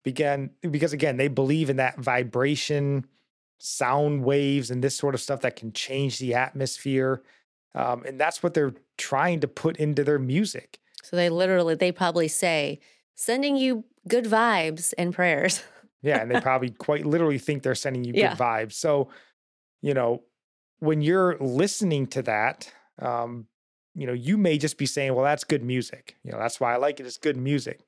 [0.03, 3.05] began because again they believe in that vibration
[3.59, 7.23] sound waves and this sort of stuff that can change the atmosphere
[7.75, 10.81] um, and that's what they're trying to put into their music.
[11.05, 12.81] So they literally they probably say
[13.15, 15.63] sending you good vibes and prayers.
[16.03, 18.31] Yeah and they probably quite literally think they're sending you Yeah.
[18.31, 18.73] good vibes.
[18.73, 19.09] So
[19.83, 20.23] you know
[20.81, 23.47] when you're listening to that um,
[23.95, 26.17] you know you may just be saying well that's good music.
[26.25, 27.81] You know that's why i like it it's good music.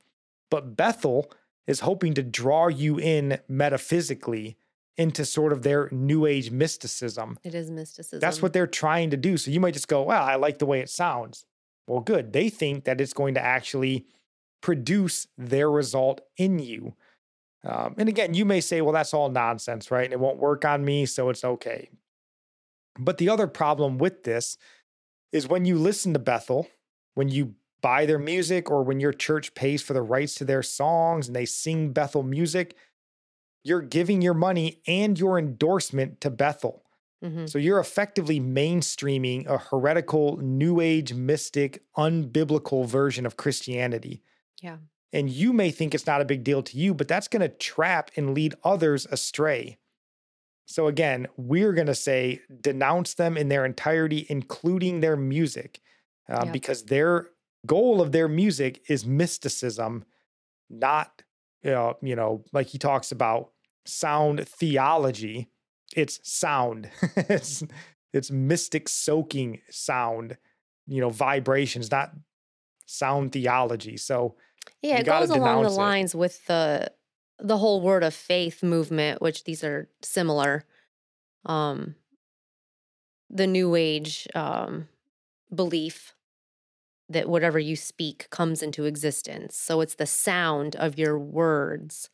[0.50, 1.32] But bethel
[1.66, 4.56] is hoping to draw you in metaphysically
[4.96, 7.38] into sort of their new age mysticism.
[7.42, 8.20] It is mysticism.
[8.20, 9.36] That's what they're trying to do.
[9.36, 11.46] So you might just go well i like the way it sounds.
[11.86, 12.32] Well good.
[12.32, 14.06] They think that it's going to actually
[14.60, 16.94] produce their result in you.
[17.64, 20.04] Um, and again you may say well that's all nonsense right?
[20.04, 21.88] And it won't work on me so it's okay.
[22.98, 24.58] But the other problem with this
[25.32, 26.68] is when you listen to bethel
[27.14, 30.62] when you buy their music or when your church pays for the rights to their
[30.62, 32.76] songs and they sing bethel music
[33.64, 36.84] you're giving your money and your endorsement to bethel
[37.22, 37.48] Mhm.
[37.48, 44.22] so you're effectively mainstreaming a heretical, new age, mystic, unbiblical version of Christianity.
[44.60, 44.78] Yeah.
[45.12, 47.48] And you may think it's not a big deal to you, but that's going to
[47.48, 49.78] trap and lead others astray.
[50.66, 55.80] So again, we're going to say denounce them in their entirety, including their music,
[56.28, 56.50] uh, Yeah.
[56.52, 57.30] because their
[57.66, 60.04] goal of their music is mysticism,
[60.70, 61.22] not,
[61.64, 63.52] uh, you know, like he talks about
[63.84, 65.48] sound theology
[65.96, 67.62] it's sound it's
[68.12, 70.36] it's mystic soaking sound
[70.86, 72.12] you know vibrations not
[72.86, 74.36] sound theology so
[74.82, 75.80] Yeah, it goes along the denounce it.
[75.80, 76.92] lines with the
[77.38, 80.64] the whole word of faith movement, which these are similar.
[81.44, 81.96] Um
[83.30, 84.88] the new age um
[85.54, 86.14] belief
[87.09, 89.57] that whatever you speak comes into existence.
[89.57, 92.09] So it's the sound of your words.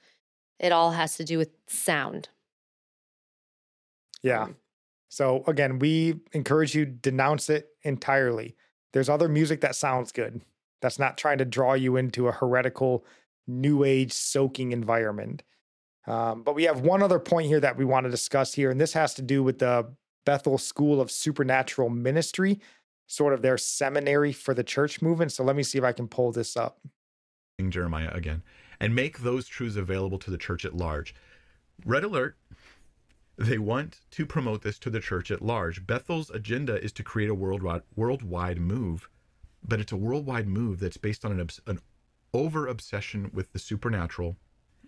[0.58, 2.30] It all has to do with sound.
[4.22, 4.56] yeah Um,
[5.08, 8.56] so again we encourage you denounce it entirely
[8.92, 10.42] there's other music that sounds good
[10.80, 13.04] that's not trying to draw you into a heretical
[13.46, 15.42] new age soaking environment
[16.06, 18.80] um, but we have one other point here that we want to discuss here and
[18.80, 19.86] this has to do with the
[20.26, 22.60] bethel school of supernatural ministry
[23.08, 26.06] sort of their seminary for the church movement so let me see if i can
[26.06, 26.78] pull this up
[27.70, 28.42] Jeremiah again,
[28.78, 31.12] and make those truths available to the church at large.
[31.84, 32.36] Red alert.
[33.36, 35.84] They want to promote this to the church at large.
[35.84, 39.08] Bethel's agenda is to create a worldwide worldwide move,
[39.66, 41.80] but it's a worldwide move that's based on an, obs- an
[42.32, 44.36] over obsession with the supernatural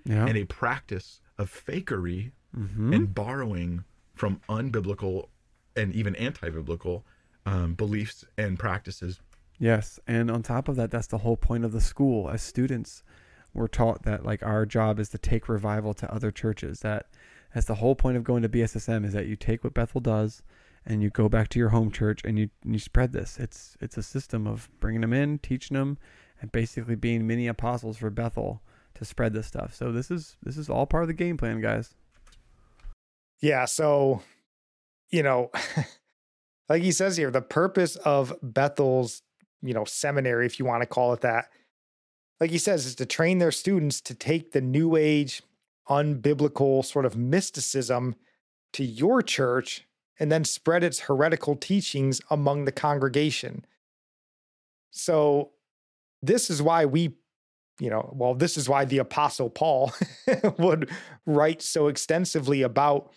[0.05, 0.27] Yeah.
[0.27, 2.95] and a practice of fakery Mhm.
[2.95, 3.83] and borrowing
[4.15, 5.29] from unbiblical
[5.75, 7.05] and even anti-biblical
[7.47, 9.21] um, beliefs and practices.
[9.59, 12.31] Yes, and on top of that, that's the whole point of the school.
[12.31, 13.03] As students,
[13.53, 16.81] we're taught that like our job is to take revival to other churches.
[16.81, 17.07] That
[17.55, 20.43] that's the whole point of going to BSSM is that you take what Bethel does
[20.87, 23.39] and you go back to your home church and you and you spread this.
[23.39, 25.99] It's it's a system of bringing them in, teaching them,
[26.41, 28.63] and basically being mini apostles for Bethel
[28.95, 29.75] to spread this stuff.
[29.75, 31.95] So this is this is all part of the game plan, guys.
[33.41, 33.65] Yeah.
[33.65, 34.23] So,
[35.11, 35.51] you know,
[36.71, 39.23] like he says here, the purpose of Bethel's,
[39.61, 41.47] you know, seminary, if you want to call it that,
[42.39, 45.43] like he says, is to train their students to take the new age,
[45.91, 48.15] unbiblical sort of mysticism
[48.73, 49.85] to your church
[50.21, 53.65] and then spread its heretical teachings among the congregation.
[54.93, 55.51] So,
[56.23, 57.15] this is why we,
[57.81, 59.93] you know, well, this is why the Apostle Paul
[60.59, 60.91] would
[61.27, 63.11] write so extensively about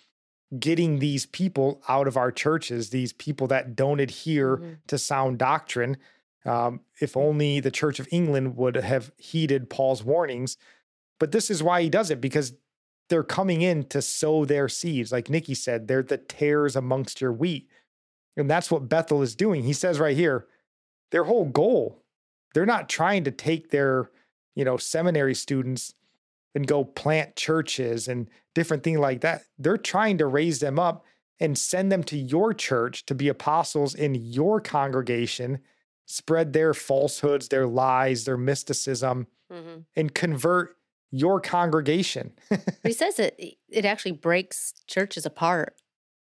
[0.59, 4.77] getting these people out of our churches, these people that don't adhere Mhm.
[4.87, 5.97] to sound doctrine.
[6.45, 10.57] Um, if only the Church of England would have heeded Paul's warnings,
[11.19, 12.53] But this is why he does it because
[13.07, 15.11] they're coming in to sow their seeds.
[15.11, 17.69] Like Nikki said, they're the tares amongst your wheat.
[18.35, 19.63] And that's what Bethel is doing.
[19.63, 20.47] He says right here,
[21.11, 22.03] their whole goal,
[22.53, 24.11] they're not trying to take their,
[24.55, 25.93] you know, seminary students
[26.55, 29.43] and go plant churches and different thing like that.
[29.57, 31.05] They're trying to raise them up
[31.39, 35.59] and send them to your church to be apostles in your congregation,
[36.05, 39.81] spread their falsehoods, their lies, their mysticism, mm-hmm.
[39.95, 40.77] and convert
[41.11, 42.33] your congregation.
[42.83, 43.39] he says it
[43.69, 45.75] it actually breaks churches apart.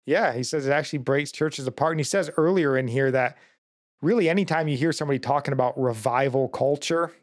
[0.06, 1.94] Yeah, he says it actually breaks churches apart.
[1.94, 3.38] And he says earlier in here that
[4.02, 7.14] really anytime you hear somebody talking about revival culture,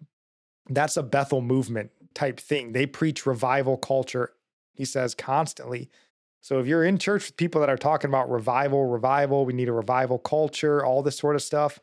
[0.68, 2.72] that's a Bethel movement type thing.
[2.72, 4.32] They preach revival culture,
[4.72, 5.90] he says constantly.
[6.40, 9.68] So if you're in church with people that are talking about revival, revival, we need
[9.68, 11.78] a revival culture, all this sort of stuff,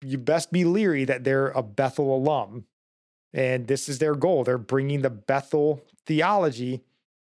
[0.00, 2.66] you best be leery that they're a Bethel alum.
[3.32, 4.44] And this is their goal.
[4.44, 6.82] They're bringing the Bethel theology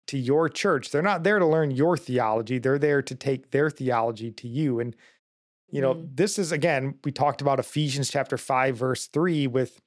[0.09, 0.91] to your church.
[0.91, 4.81] They're not there to learn your theology, they're there to take their theology to you.
[4.81, 4.97] And,
[5.71, 6.09] you know, mm.
[6.15, 9.81] this is again, we talked about Ephesians chapter 5, verse 3 with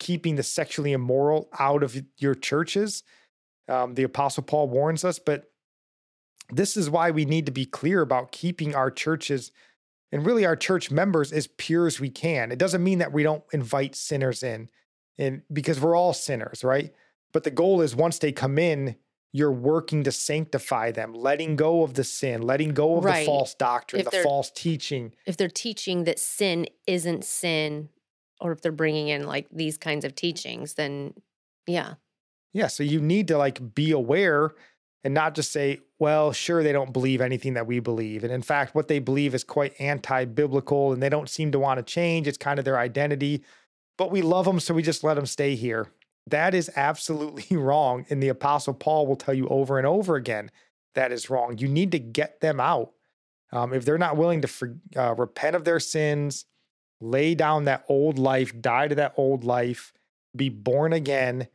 [0.00, 3.02] keeping the sexually immoral out of your churches.
[3.68, 5.50] Um, the Apostle Paul warns us, but
[6.50, 9.52] this is why we need to be clear about keeping our churches
[10.12, 12.52] and really our church members as pure as we can.
[12.52, 14.68] It doesn't mean that we don't invite sinners in,
[15.18, 16.92] and because we're all sinners, right?
[17.32, 18.96] But the goal is once they come in,
[19.32, 23.20] you're working to sanctify them, letting go of the sin, letting go of right.
[23.20, 25.12] the false doctrine, if the false teaching.
[25.26, 27.88] If they're teaching that sin isn't sin,
[28.40, 31.14] or if they're bringing in like these kinds of teachings, then
[31.66, 31.94] yeah.
[32.54, 32.68] Yeah.
[32.68, 34.52] So you need to like be aware
[35.02, 38.24] and not just say, well, sure, they don't believe anything that we believe.
[38.24, 41.58] And in fact, what they believe is quite anti biblical and they don't seem to
[41.58, 42.26] want to change.
[42.26, 43.44] It's kind of their identity,
[43.98, 44.60] but we love them.
[44.60, 45.88] So we just let them stay here.
[46.26, 48.06] That is absolutely wrong.
[48.08, 50.50] And the Apostle Paul will tell you over and over again
[50.94, 51.58] that is wrong.
[51.58, 52.92] You need to get them out.
[53.52, 56.44] Um, if they're not willing to for, uh, repent of their sins,
[57.00, 59.92] lay down that old life, die to that old life,
[60.34, 61.48] be born again,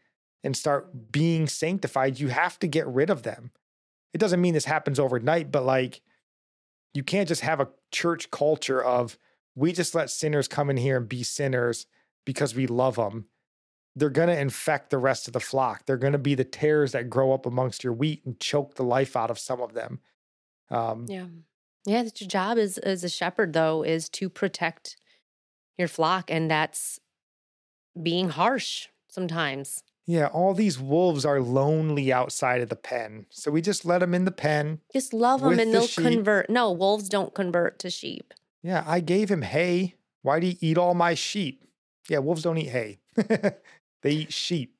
[0.43, 3.51] and start being sanctified, you have to get rid of them.
[4.13, 6.01] It doesn't mean this happens overnight, but like
[6.93, 9.17] you can't just have a church culture of
[9.55, 11.85] we just let sinners come in here and be sinners
[12.25, 13.25] because we love them.
[13.95, 15.85] They're going to infect the rest of the flock.
[15.85, 18.83] They're going to be the tares that grow up amongst your wheat and choke the
[18.83, 19.99] life out of some of them.
[20.69, 21.25] Um, yeah.
[21.85, 24.97] Yeah, that's your job as, as a shepherd, though, is to protect
[25.77, 26.99] your flock and that's
[28.01, 29.83] being harsh sometimes.
[30.09, 33.27] Yeah, all these wolves are lonely outside of the pen.
[33.29, 34.79] So we just let them in the pen.
[34.91, 36.03] Just love them and the they'll sheep.
[36.03, 36.49] convert.
[36.49, 38.33] No, wolves don't convert to sheep.
[38.63, 39.93] Yeah, I gave him hay.
[40.23, 41.63] Why do you eat all my sheep?
[42.09, 42.97] Yeah, wolves don't eat hay,
[44.01, 44.73] they eat sheep.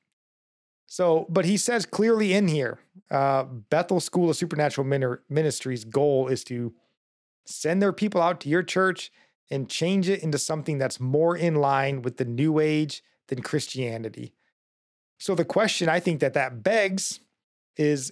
[0.88, 4.84] So, but he says clearly in here uh, Bethel School of Supernatural
[5.28, 6.74] Ministries' goal is to
[7.46, 9.12] send their people out to your church
[9.48, 14.34] and change it into something that's more in line with the new age than Christianity.
[15.20, 17.20] So the question I think that that begs
[17.76, 18.10] is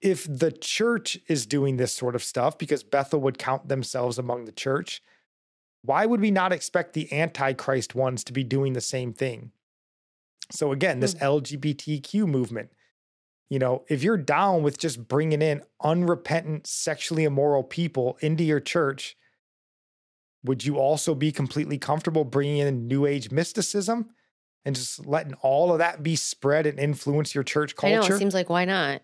[0.00, 4.44] if the church is doing this sort of stuff because Bethel would count themselves among
[4.44, 5.02] the church,
[5.82, 9.50] why would we not expect the antichrist ones to be doing the same thing?
[10.52, 11.24] So again, this hmm.
[11.24, 12.70] LGBTQ movement,
[13.50, 18.60] you know, if you're down with just bringing in unrepentant, sexually immoral people into your
[18.60, 19.16] church,
[20.44, 24.10] would you also be completely comfortable bringing in new age mysticism
[24.66, 28.02] and just letting all of that be spread and influence your church culture?
[28.02, 29.00] I know, it seems like why not?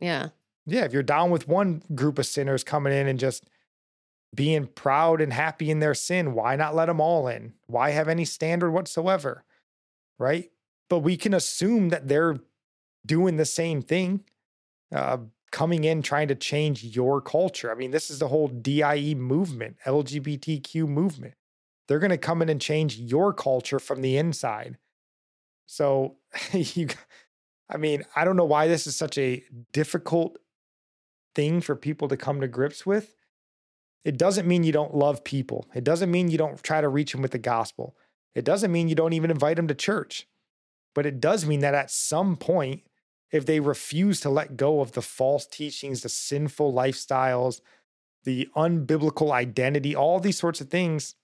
[0.00, 0.28] Yeah.
[0.64, 3.50] Yeah, if you're down with one group of sinners coming in and just
[4.32, 7.54] being proud and happy in their sin, why not let them all in?
[7.66, 9.44] Why have any standard whatsoever?
[10.20, 10.52] Right?
[10.88, 12.38] But we can assume that they're
[13.04, 14.22] doing the same thing.
[14.94, 15.18] Uh,
[15.50, 17.70] coming in trying to change your culture.
[17.70, 21.34] I mean, this is the whole DIE movement, LGBTQ movement.
[21.88, 24.78] They're going to come in and change your culture from the inside.
[25.72, 26.16] So,
[26.52, 26.88] you,
[27.70, 29.42] I mean, I don't know why this is such a
[29.72, 30.36] difficult
[31.34, 33.14] thing for people to come to grips with.
[34.04, 35.66] It doesn't mean you don't love people.
[35.74, 37.96] It doesn't mean you don't try to reach them with the gospel.
[38.34, 40.28] It doesn't mean you don't even invite them to church.
[40.94, 42.82] But it does mean that at some point,
[43.30, 47.62] if they refuse to let go of the false teachings, the sinful lifestyles,
[48.24, 51.14] the unbiblical identity, all these sorts of things,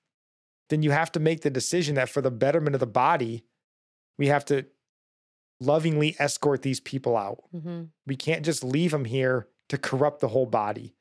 [0.70, 3.44] then you have to make the decision that for the betterment of the body,
[4.18, 4.66] we have to
[5.60, 7.42] lovingly escort these people out.
[7.54, 7.84] Mm-hmm.
[8.06, 10.94] We can't just leave them here to corrupt the whole body.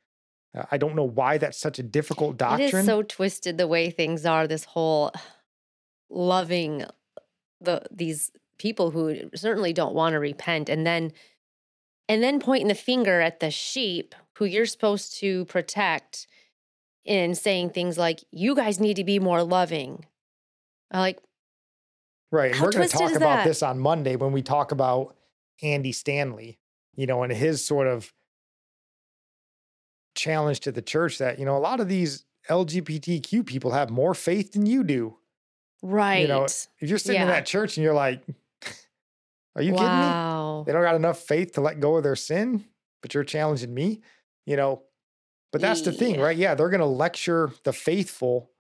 [0.56, 2.70] Uh, I don't know why that's such a difficult doctrine.
[2.70, 4.48] It is so twisted the way things are.
[4.48, 5.12] This whole
[6.10, 6.86] loving
[7.60, 11.12] the these people who certainly don't want to repent and then
[12.10, 16.28] and then pointing the finger at the sheep who you're supposed to protect
[17.04, 20.06] in saying things like you guys need to be more loving
[20.94, 21.20] like
[22.32, 25.16] right and we're going to talk about this on monday when we talk about
[25.62, 26.60] andy stanley
[26.96, 28.14] you know and his sort of
[30.16, 34.14] challenge to the church that you know a lot of these lgbtq people have more
[34.14, 35.18] faith than you do
[35.82, 37.28] right you know if you're sitting yeah.
[37.28, 38.24] in that church and you're like
[39.58, 39.80] are you wow.
[39.80, 40.64] kidding me?
[40.66, 42.66] They don't got enough faith to let go of their sin,
[43.02, 44.02] but you're challenging me,
[44.46, 44.84] you know.
[45.52, 46.38] But that's the thing, right?
[46.38, 48.52] Yeah, they're going to lecture the faithful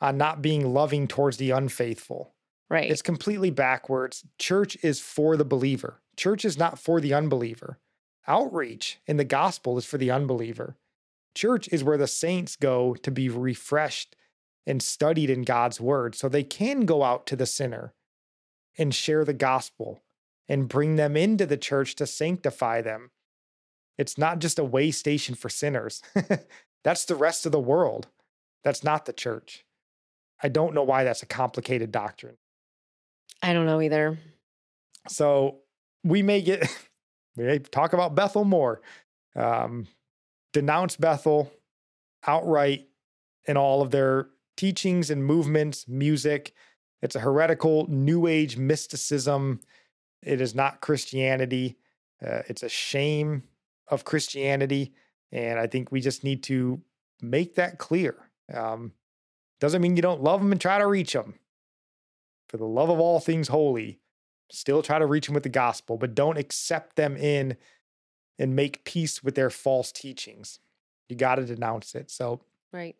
[0.00, 2.32] on not being loving towards the unfaithful.
[2.68, 2.90] Right.
[2.90, 4.24] It's completely backwards.
[4.38, 6.00] Church is for the believer.
[6.16, 7.78] Church is not for the unbeliever.
[8.26, 10.76] Outreach in the gospel is for the unbeliever.
[11.34, 14.16] Church is where the saints go to be refreshed
[14.66, 17.94] and studied in God's word so they can go out to the sinner
[18.76, 20.02] and share the gospel
[20.48, 23.10] and bring them into the church to sanctify them.
[23.96, 26.02] It's not just a way station for sinners.
[26.84, 28.08] that's the rest of the world.
[28.64, 29.64] That's not the church.
[30.42, 32.36] I don't know why that's a complicated doctrine.
[33.42, 34.18] I don't know either.
[35.08, 35.58] So
[36.04, 36.68] we may get,
[37.36, 38.80] we may talk about Bethel more,
[39.34, 39.86] um,
[40.52, 41.52] denounce Bethel
[42.26, 42.88] outright
[43.46, 46.52] in all of their teachings and movements, music.
[47.02, 49.60] It's a heretical new age mysticism
[50.26, 51.78] it is not Christianity.
[52.24, 53.44] Uh, it's a shame
[53.88, 54.92] of Christianity.
[55.32, 56.82] And I think we just need to
[57.22, 58.16] make that clear.
[58.52, 58.92] Um,
[59.60, 61.34] doesn't mean you don't love them and try to reach them.
[62.48, 63.98] For the love of all things holy,
[64.50, 67.56] still try to reach them with the gospel, but don't accept them in
[68.38, 70.60] and make peace with their false teachings.
[71.08, 72.10] You got to denounce it.
[72.10, 72.40] So,
[72.72, 72.96] right.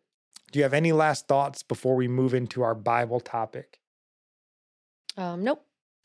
[0.52, 3.80] Do you have any last thoughts before we move into our Bible topic?
[5.16, 5.65] Um, nope.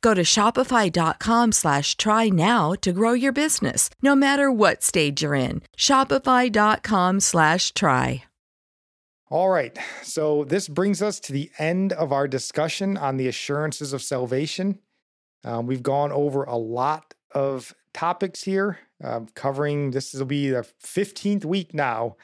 [0.00, 5.34] Go to shopify.com slash try now to grow your business, no matter what stage you're
[5.34, 5.62] in.
[5.76, 8.24] Shopify.com slash try.
[9.28, 9.76] All right.
[10.02, 14.78] So this brings us to the end of our discussion on the assurances of salvation.
[15.42, 20.66] Um, we've gone over a lot of topics here, um, covering this will be the
[20.84, 22.16] 15th week now,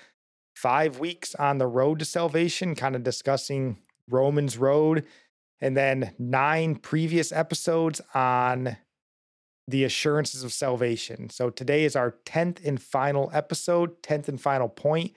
[0.54, 3.78] five weeks on the road to salvation, kind of discussing
[4.08, 5.04] Romans Road,
[5.62, 8.76] and then nine previous episodes on
[9.68, 11.30] the assurances of salvation.
[11.30, 15.12] So today is our 10th and final episode, 10th and final point.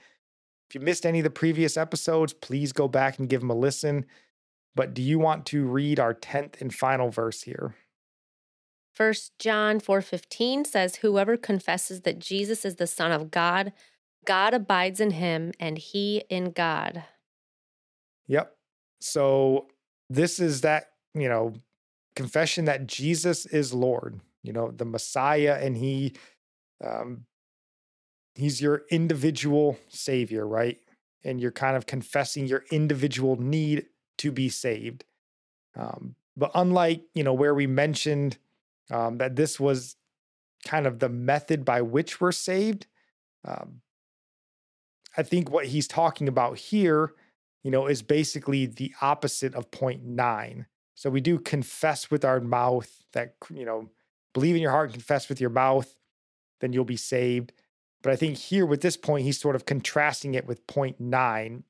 [0.70, 3.56] If you missed any of the previous episodes, please go back and give them a
[3.56, 4.06] listen.
[4.76, 7.76] But do you want to read our 10th and final verse here?
[8.94, 13.74] First John 4:15 says whoever confesses that Jesus is the son of God,
[14.26, 17.04] God abides in him and he in God.
[18.28, 18.56] Yep.
[19.02, 19.68] So
[20.10, 21.54] this is that, you know,
[22.16, 26.14] confession that Jesus is Lord, you know, the Messiah and he
[26.84, 27.26] um
[28.36, 30.78] he's your individual savior, right?
[31.24, 33.86] And you're kind of confessing your individual need
[34.20, 35.06] to be saved.
[35.76, 38.38] Um, but unlike, you know, where we mentioned
[38.92, 39.96] um, that this was
[40.66, 42.88] kind of the method by which we're saved,
[43.46, 43.82] um,
[45.18, 47.14] I think what he's talking about here,
[47.66, 50.68] you know, is basically the opposite of point nine.
[50.94, 53.90] So we do confess with our mouth that, you know,
[54.36, 55.96] believe in your heart and confess with your mouth,
[56.62, 57.54] then you'll be saved.
[58.04, 61.64] But I think here with this point, he's sort of contrasting it with point nine,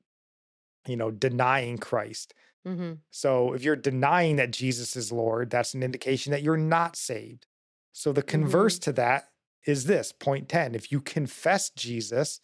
[0.85, 2.33] you know, denying Christ.
[2.67, 2.95] Mm-hmm.
[3.09, 7.45] So if you're denying that Jesus is Lord, that's an indication that you're not saved.
[7.93, 9.29] So the converse to that
[9.65, 10.75] is this point 10.
[10.75, 12.41] If you confess Jesus,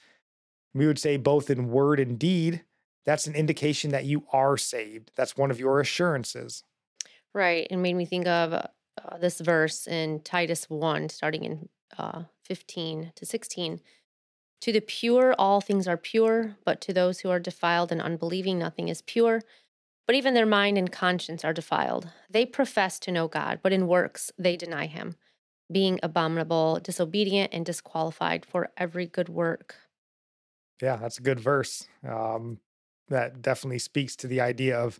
[0.73, 2.63] we would say both in word and deed,
[3.05, 5.11] that's an indication that you are saved.
[5.15, 6.63] That's one of your assurances.
[7.33, 7.67] Right.
[7.69, 13.13] It made me think of uh, this verse in Titus 1, starting in uh, 15
[13.15, 13.79] to 16.
[14.61, 18.59] To the pure, all things are pure, but to those who are defiled and unbelieving,
[18.59, 19.41] nothing is pure.
[20.05, 22.09] But even their mind and conscience are defiled.
[22.29, 25.15] They profess to know God, but in works they deny him,
[25.71, 29.77] being abominable, disobedient, and disqualified for every good work.
[30.81, 31.87] Yeah, that's a good verse.
[32.07, 32.59] Um,
[33.09, 34.99] that definitely speaks to the idea of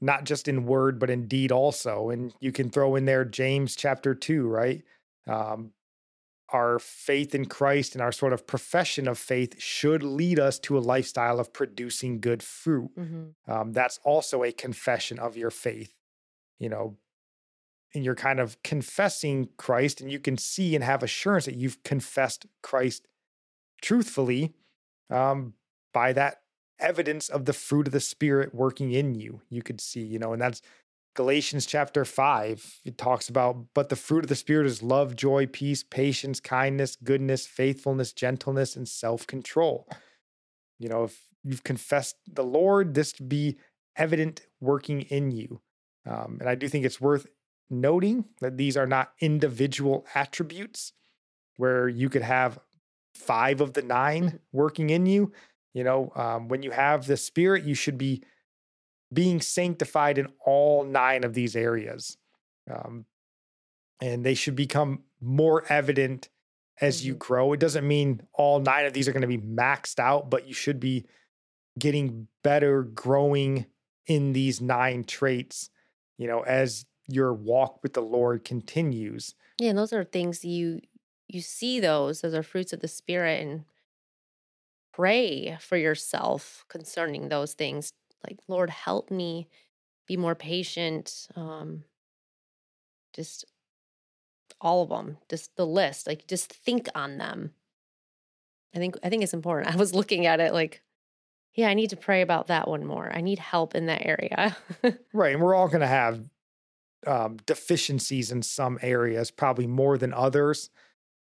[0.00, 2.10] not just in word, but in deed also.
[2.10, 4.82] And you can throw in there James chapter 2, right?
[5.26, 5.72] Um,
[6.50, 10.78] our faith in Christ and our sort of profession of faith should lead us to
[10.78, 12.90] a lifestyle of producing good fruit.
[12.96, 13.50] Mm-hmm.
[13.50, 15.92] Um, that's also a confession of your faith,
[16.58, 16.96] you know,
[17.94, 21.82] and you're kind of confessing Christ, and you can see and have assurance that you've
[21.82, 23.08] confessed Christ
[23.82, 24.54] truthfully
[25.10, 25.54] um,
[25.92, 26.42] by that
[26.78, 29.40] evidence of the fruit of the Spirit working in you.
[29.50, 30.62] You could see, you know, and that's
[31.14, 35.46] Galatians chapter 5, it talks about, but the fruit of the Spirit is love, joy,
[35.46, 39.88] peace, patience, kindness, goodness, faithfulness, gentleness, and self control.
[40.78, 43.56] You know, if you've confessed the Lord, this to be
[43.96, 45.62] evident working in you.
[46.06, 47.26] Um, and I do think it's worth
[47.70, 50.92] noting that these are not individual attributes
[51.56, 52.58] where you could have
[53.14, 55.32] five of the nine working in you.
[55.76, 58.22] You know, um, when you have the Spirit, you should be
[59.12, 62.16] being sanctified in all nine of these areas.
[62.70, 63.04] Um,
[64.00, 66.30] and they should become more evident
[66.80, 67.18] as you Mhm.
[67.18, 67.52] grow.
[67.52, 70.54] It doesn't mean all nine of these are going to be maxed out, but you
[70.54, 71.04] should be
[71.78, 73.66] getting better, growing
[74.06, 75.68] in these nine traits,
[76.16, 79.34] you know, as your walk with the Lord continues.
[79.60, 80.80] Yeah, and those are things you
[81.28, 83.64] you see those those are fruits of the spirit and
[84.96, 87.92] pray for yourself concerning those things.
[88.26, 89.48] Like, Lord, help me
[90.08, 91.28] be more patient.
[91.36, 91.84] Um,
[93.14, 93.44] just
[94.60, 96.06] all of them, just the list.
[96.06, 97.52] Like, just think on them.
[98.74, 99.74] I think I think it's important.
[99.74, 100.82] I was looking at it like,
[101.54, 103.10] yeah, I need to pray about that one more.
[103.14, 104.56] I need help in that area.
[105.12, 105.34] Right.
[105.34, 106.22] And we're all going to have
[107.06, 110.68] um, deficiencies in some areas, probably more than others,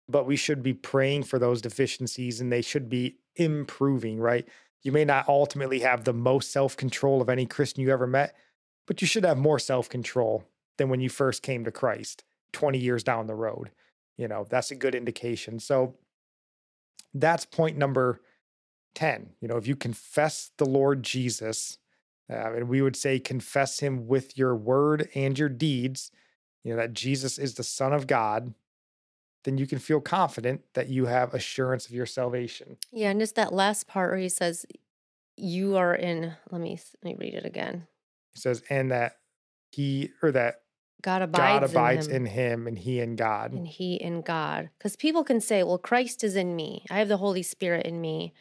[0.09, 4.47] but we should be praying for those deficiencies and they should be improving, right?
[4.83, 8.35] You may not ultimately have the most self control of any Christian you ever met,
[8.85, 10.43] but you should have more self control
[10.77, 13.71] than when you first came to Christ 20 years down the road.
[14.17, 15.59] You know, that's a good indication.
[15.59, 15.95] So
[17.13, 18.21] that's point number
[18.95, 19.31] 10.
[19.41, 21.77] You know, if you confess the Lord Jesus,
[22.29, 26.11] uh, and we would say confess him with your word and your deeds,
[26.63, 28.53] you know, that Jesus is the Son of God,
[29.45, 32.77] then you can feel confident that you have assurance of your salvation.
[32.91, 34.65] yeah, and just that last part where he says,
[35.37, 37.87] "You are in." Let me let me read it again.
[38.33, 39.13] He says, and that
[39.71, 40.55] he or that
[41.01, 43.53] God abides, God abides in, in him, him and he in God.
[43.53, 44.69] and He in God.
[44.77, 46.83] Because people can say, "Well, Christ is in me.
[46.89, 48.33] I have the Holy Spirit in me."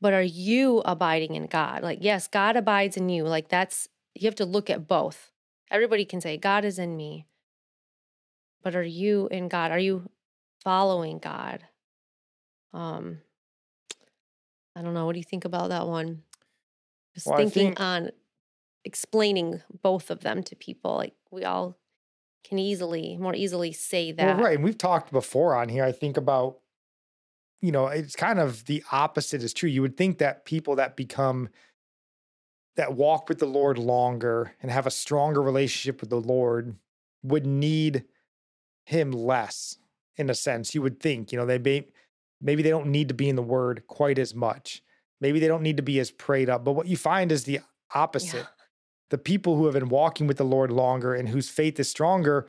[0.00, 1.82] But are you abiding in God?
[1.82, 3.24] Like, yes, God abides in you.
[3.24, 5.32] Like that's you have to look at both.
[5.70, 7.26] Everybody can say, "God is in me,"
[8.62, 9.70] but are you in God?
[9.72, 10.08] Are you
[10.68, 11.64] following God?
[12.74, 13.22] Um,
[14.76, 15.06] I don't know.
[15.06, 16.24] What do you think about that one?
[17.14, 18.10] Just Well, thinking think- on
[18.84, 20.94] explaining both of them to people.
[20.96, 21.78] Like we all
[22.44, 24.36] can easily, more easily say that.
[24.36, 24.56] Well, right.
[24.56, 26.58] And we've talked before on here, I think about,
[27.62, 29.70] you know, it's kind of the opposite is true.
[29.70, 31.48] You would think that people that become,
[32.76, 36.76] that walk with the Lord longer and have a stronger relationship with the Lord
[37.22, 38.04] would need
[38.84, 39.78] him less
[40.18, 40.74] in a sense.
[40.74, 41.86] You would think, you know, they may,
[42.40, 44.82] maybe they don't need to be in the word quite as much.
[45.20, 46.64] Maybe they don't need to be as prayed up.
[46.64, 47.60] But what you find is the
[47.94, 48.46] opposite.
[49.10, 52.46] The people who have been walking with the Lord longer and whose faith is stronger,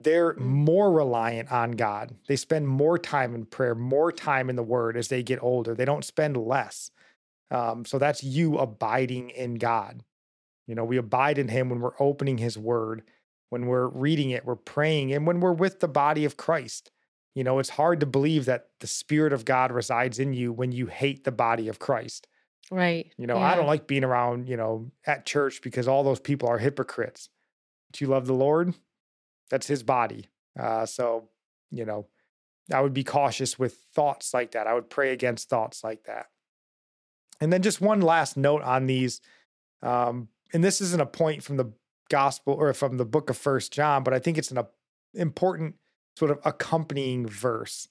[0.00, 0.40] they're Mm.
[0.40, 2.14] more reliant on God.
[2.28, 5.74] They spend more time in prayer, more time in the word as they get older.
[5.74, 6.90] They don't spend less.
[7.50, 10.04] Um, so that's you abiding in God.
[10.66, 13.02] You know, we abide in Him when we're opening His word,
[13.50, 16.90] when we're reading it, we're praying, and when we're with the body of Christ.
[17.34, 20.72] You know, it's hard to believe that the Spirit of God resides in you when
[20.72, 22.26] you hate the body of Christ.
[22.70, 23.12] Right.
[23.16, 26.48] You know, I don't like being around, you know, at church because all those people
[26.48, 27.28] are hypocrites.
[27.90, 28.74] But you love the Lord,
[29.50, 30.26] that's his body.
[30.58, 31.28] Uh, so,
[31.70, 32.06] you know,
[32.72, 34.66] I would be cautious with thoughts like that.
[34.66, 36.26] I would pray against thoughts like that.
[37.40, 39.20] And then just one last note on these.
[39.82, 41.72] Um, and this isn't a point from the
[42.08, 44.58] gospel or from the book of First John, but I think it's an
[45.14, 45.76] important
[46.16, 47.88] sort of accompanying verse.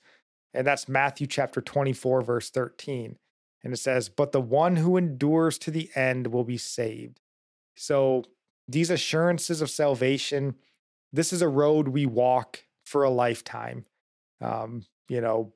[0.54, 3.18] And that's Matthew chapter 24, verse 13.
[3.64, 7.20] And it says, But the one who endures to the end will be saved.
[7.76, 8.24] So
[8.68, 10.56] these assurances of salvation,
[11.14, 13.86] this is a road we walk for a lifetime.
[14.42, 15.54] Um, you know,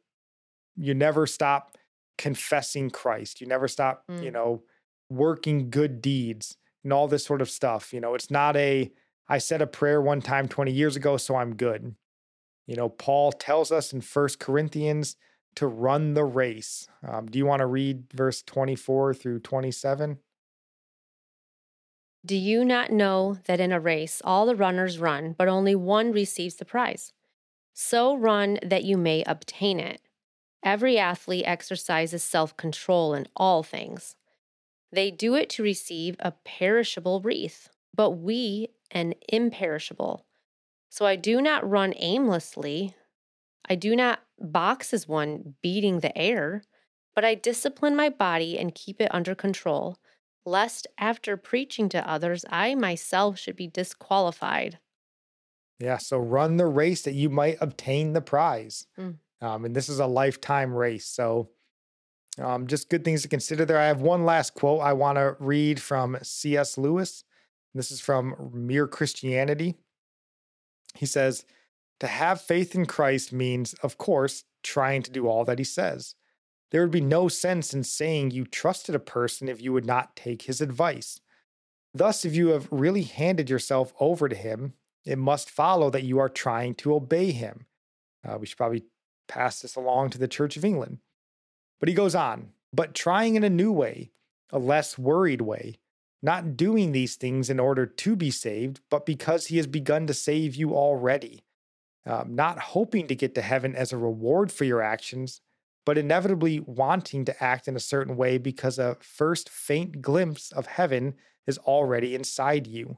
[0.76, 1.78] you never stop
[2.18, 3.42] confessing Christ.
[3.42, 4.24] You never stop, mm.
[4.24, 4.64] you know,
[5.10, 7.94] working good deeds and all this sort of stuff.
[7.94, 8.92] You know, it's not a,
[9.28, 11.96] I said a prayer one time 20 years ago, so I'm good.
[12.68, 15.16] You know, Paul tells us in First Corinthians
[15.56, 16.88] to run the race.
[17.06, 20.20] Um, do you want to read verse 24 through 27?
[22.26, 26.12] Do you not know that in a race all the runners run, but only one
[26.12, 27.14] receives the prize?
[27.74, 30.02] So run that you may obtain it.
[30.64, 34.16] Every athlete exercises self control in all things.
[34.92, 40.26] They do it to receive a perishable wreath, but we an imperishable.
[40.90, 42.96] So I do not run aimlessly.
[43.70, 46.64] I do not box as one beating the air,
[47.16, 49.98] but I discipline my body and keep it under control,
[50.46, 54.80] lest after preaching to others, I myself should be disqualified.
[55.80, 58.86] Yeah, so run the race that you might obtain the prize.
[59.00, 59.18] Mm.
[59.42, 61.08] Um, and this is a lifetime race.
[61.08, 61.50] So
[62.42, 63.78] um, just good things to consider there.
[63.78, 66.78] I have one last quote I want to read from C.S.
[66.78, 67.24] Lewis.
[67.74, 69.76] This is from Mere Christianity.
[70.96, 71.46] He says,
[72.00, 76.16] To have faith in Christ means, of course, trying to do all that he says.
[76.72, 80.16] There would be no sense in saying you trusted a person if you would not
[80.16, 81.20] take his advice.
[81.94, 84.74] Thus, if you have really handed yourself over to him,
[85.06, 87.66] it must follow that you are trying to obey him.
[88.26, 88.86] Uh, we should probably
[89.28, 91.00] pass this along to the Church of England.
[91.82, 94.12] But he goes on, but trying in a new way,
[94.52, 95.80] a less worried way,
[96.22, 100.14] not doing these things in order to be saved, but because he has begun to
[100.14, 101.44] save you already.
[102.06, 105.42] Um, not hoping to get to heaven as a reward for your actions,
[105.86, 110.68] but inevitably wanting to act in a certain way because a first faint glimpse of
[110.68, 111.16] heaven
[111.48, 112.98] is already inside you.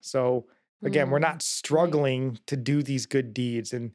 [0.00, 0.46] So,
[0.82, 2.46] again, mm, we're not struggling right.
[2.46, 3.72] to do these good deeds.
[3.72, 3.92] And,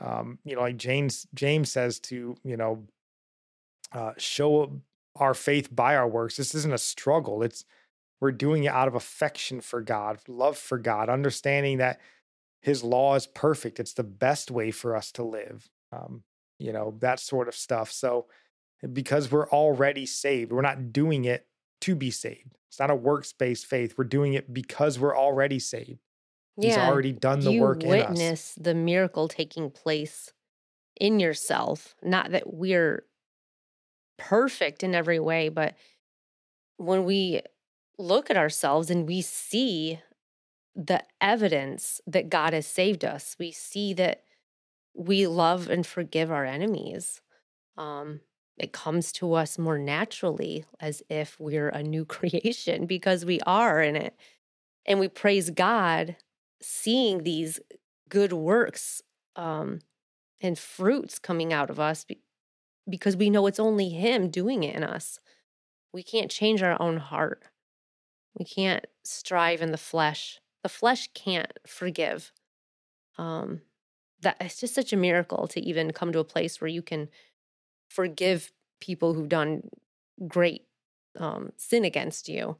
[0.00, 2.86] um, you know, like James, James says to, you know,
[3.92, 4.80] uh, show
[5.16, 6.36] our faith by our works.
[6.36, 7.42] This isn't a struggle.
[7.42, 7.64] It's
[8.20, 12.00] we're doing it out of affection for God, love for God, understanding that
[12.60, 13.78] His law is perfect.
[13.78, 15.68] It's the best way for us to live.
[15.92, 16.22] Um,
[16.58, 17.90] you know that sort of stuff.
[17.90, 18.26] So
[18.92, 21.46] because we're already saved, we're not doing it
[21.82, 22.56] to be saved.
[22.68, 23.94] It's not a works based faith.
[23.96, 26.00] We're doing it because we're already saved.
[26.56, 30.32] Yeah, He's already done the work you work witness the miracle taking place
[31.00, 31.94] in yourself.
[32.02, 33.04] Not that we're
[34.18, 35.74] perfect in every way, but
[36.76, 37.42] when we
[37.98, 40.00] look at ourselves and we see
[40.76, 44.22] the evidence that God has saved us, we see that
[44.94, 47.20] we love and forgive our enemies.
[47.76, 48.20] Um,
[48.58, 53.80] it comes to us more naturally as if we're a new creation because we are
[53.82, 54.14] in it.
[54.86, 56.16] And we praise God
[56.60, 57.60] seeing these
[58.08, 59.02] good works
[59.36, 59.80] um,
[60.40, 62.04] and fruits coming out of us
[62.88, 65.20] because we know it's only Him doing it in us.
[65.92, 67.42] We can't change our own heart.
[68.38, 70.40] We can't strive in the flesh.
[70.62, 72.32] The flesh can't forgive.
[73.16, 73.62] Um,
[74.20, 77.08] that it's just such a miracle to even come to a place where you can
[77.88, 79.68] forgive people who've done
[80.26, 80.62] great
[81.18, 82.56] um, sin against you.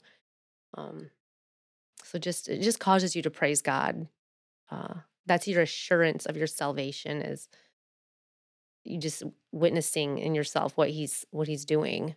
[0.75, 1.11] Um,
[2.05, 4.09] so just it just causes you to praise God.
[4.71, 4.95] Uh,
[5.27, 7.49] that's your assurance of your salvation is
[8.85, 9.23] you just
[9.53, 12.15] witnessing in yourself what he's what he's doing.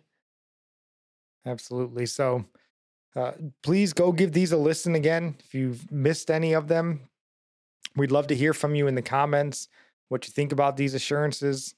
[1.46, 2.44] Absolutely so
[3.14, 3.32] uh,
[3.62, 7.00] please go give these a listen again if you've missed any of them.
[7.94, 9.68] We'd love to hear from you in the comments
[10.08, 11.74] what you think about these assurances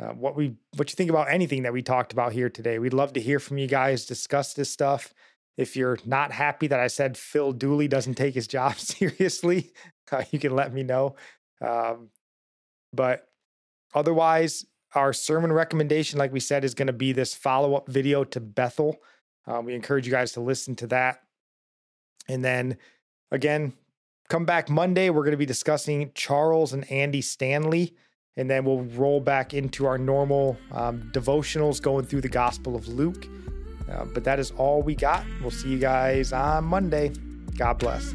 [0.00, 2.78] uh, what we what you think about anything that we talked about here today.
[2.78, 5.12] We'd love to hear from you guys discuss this stuff.
[5.56, 9.72] If you're not happy that i said phil dooley doesn't take his job seriously
[10.12, 11.16] uh, you can let me know
[11.60, 12.10] um,
[12.92, 13.27] but
[13.94, 18.24] Otherwise, our sermon recommendation, like we said, is going to be this follow up video
[18.24, 18.98] to Bethel.
[19.46, 21.22] Um, we encourage you guys to listen to that.
[22.28, 22.76] And then
[23.30, 23.72] again,
[24.28, 25.10] come back Monday.
[25.10, 27.94] We're going to be discussing Charles and Andy Stanley.
[28.36, 32.86] And then we'll roll back into our normal um, devotionals going through the Gospel of
[32.86, 33.26] Luke.
[33.90, 35.24] Uh, but that is all we got.
[35.40, 37.12] We'll see you guys on Monday.
[37.56, 38.14] God bless.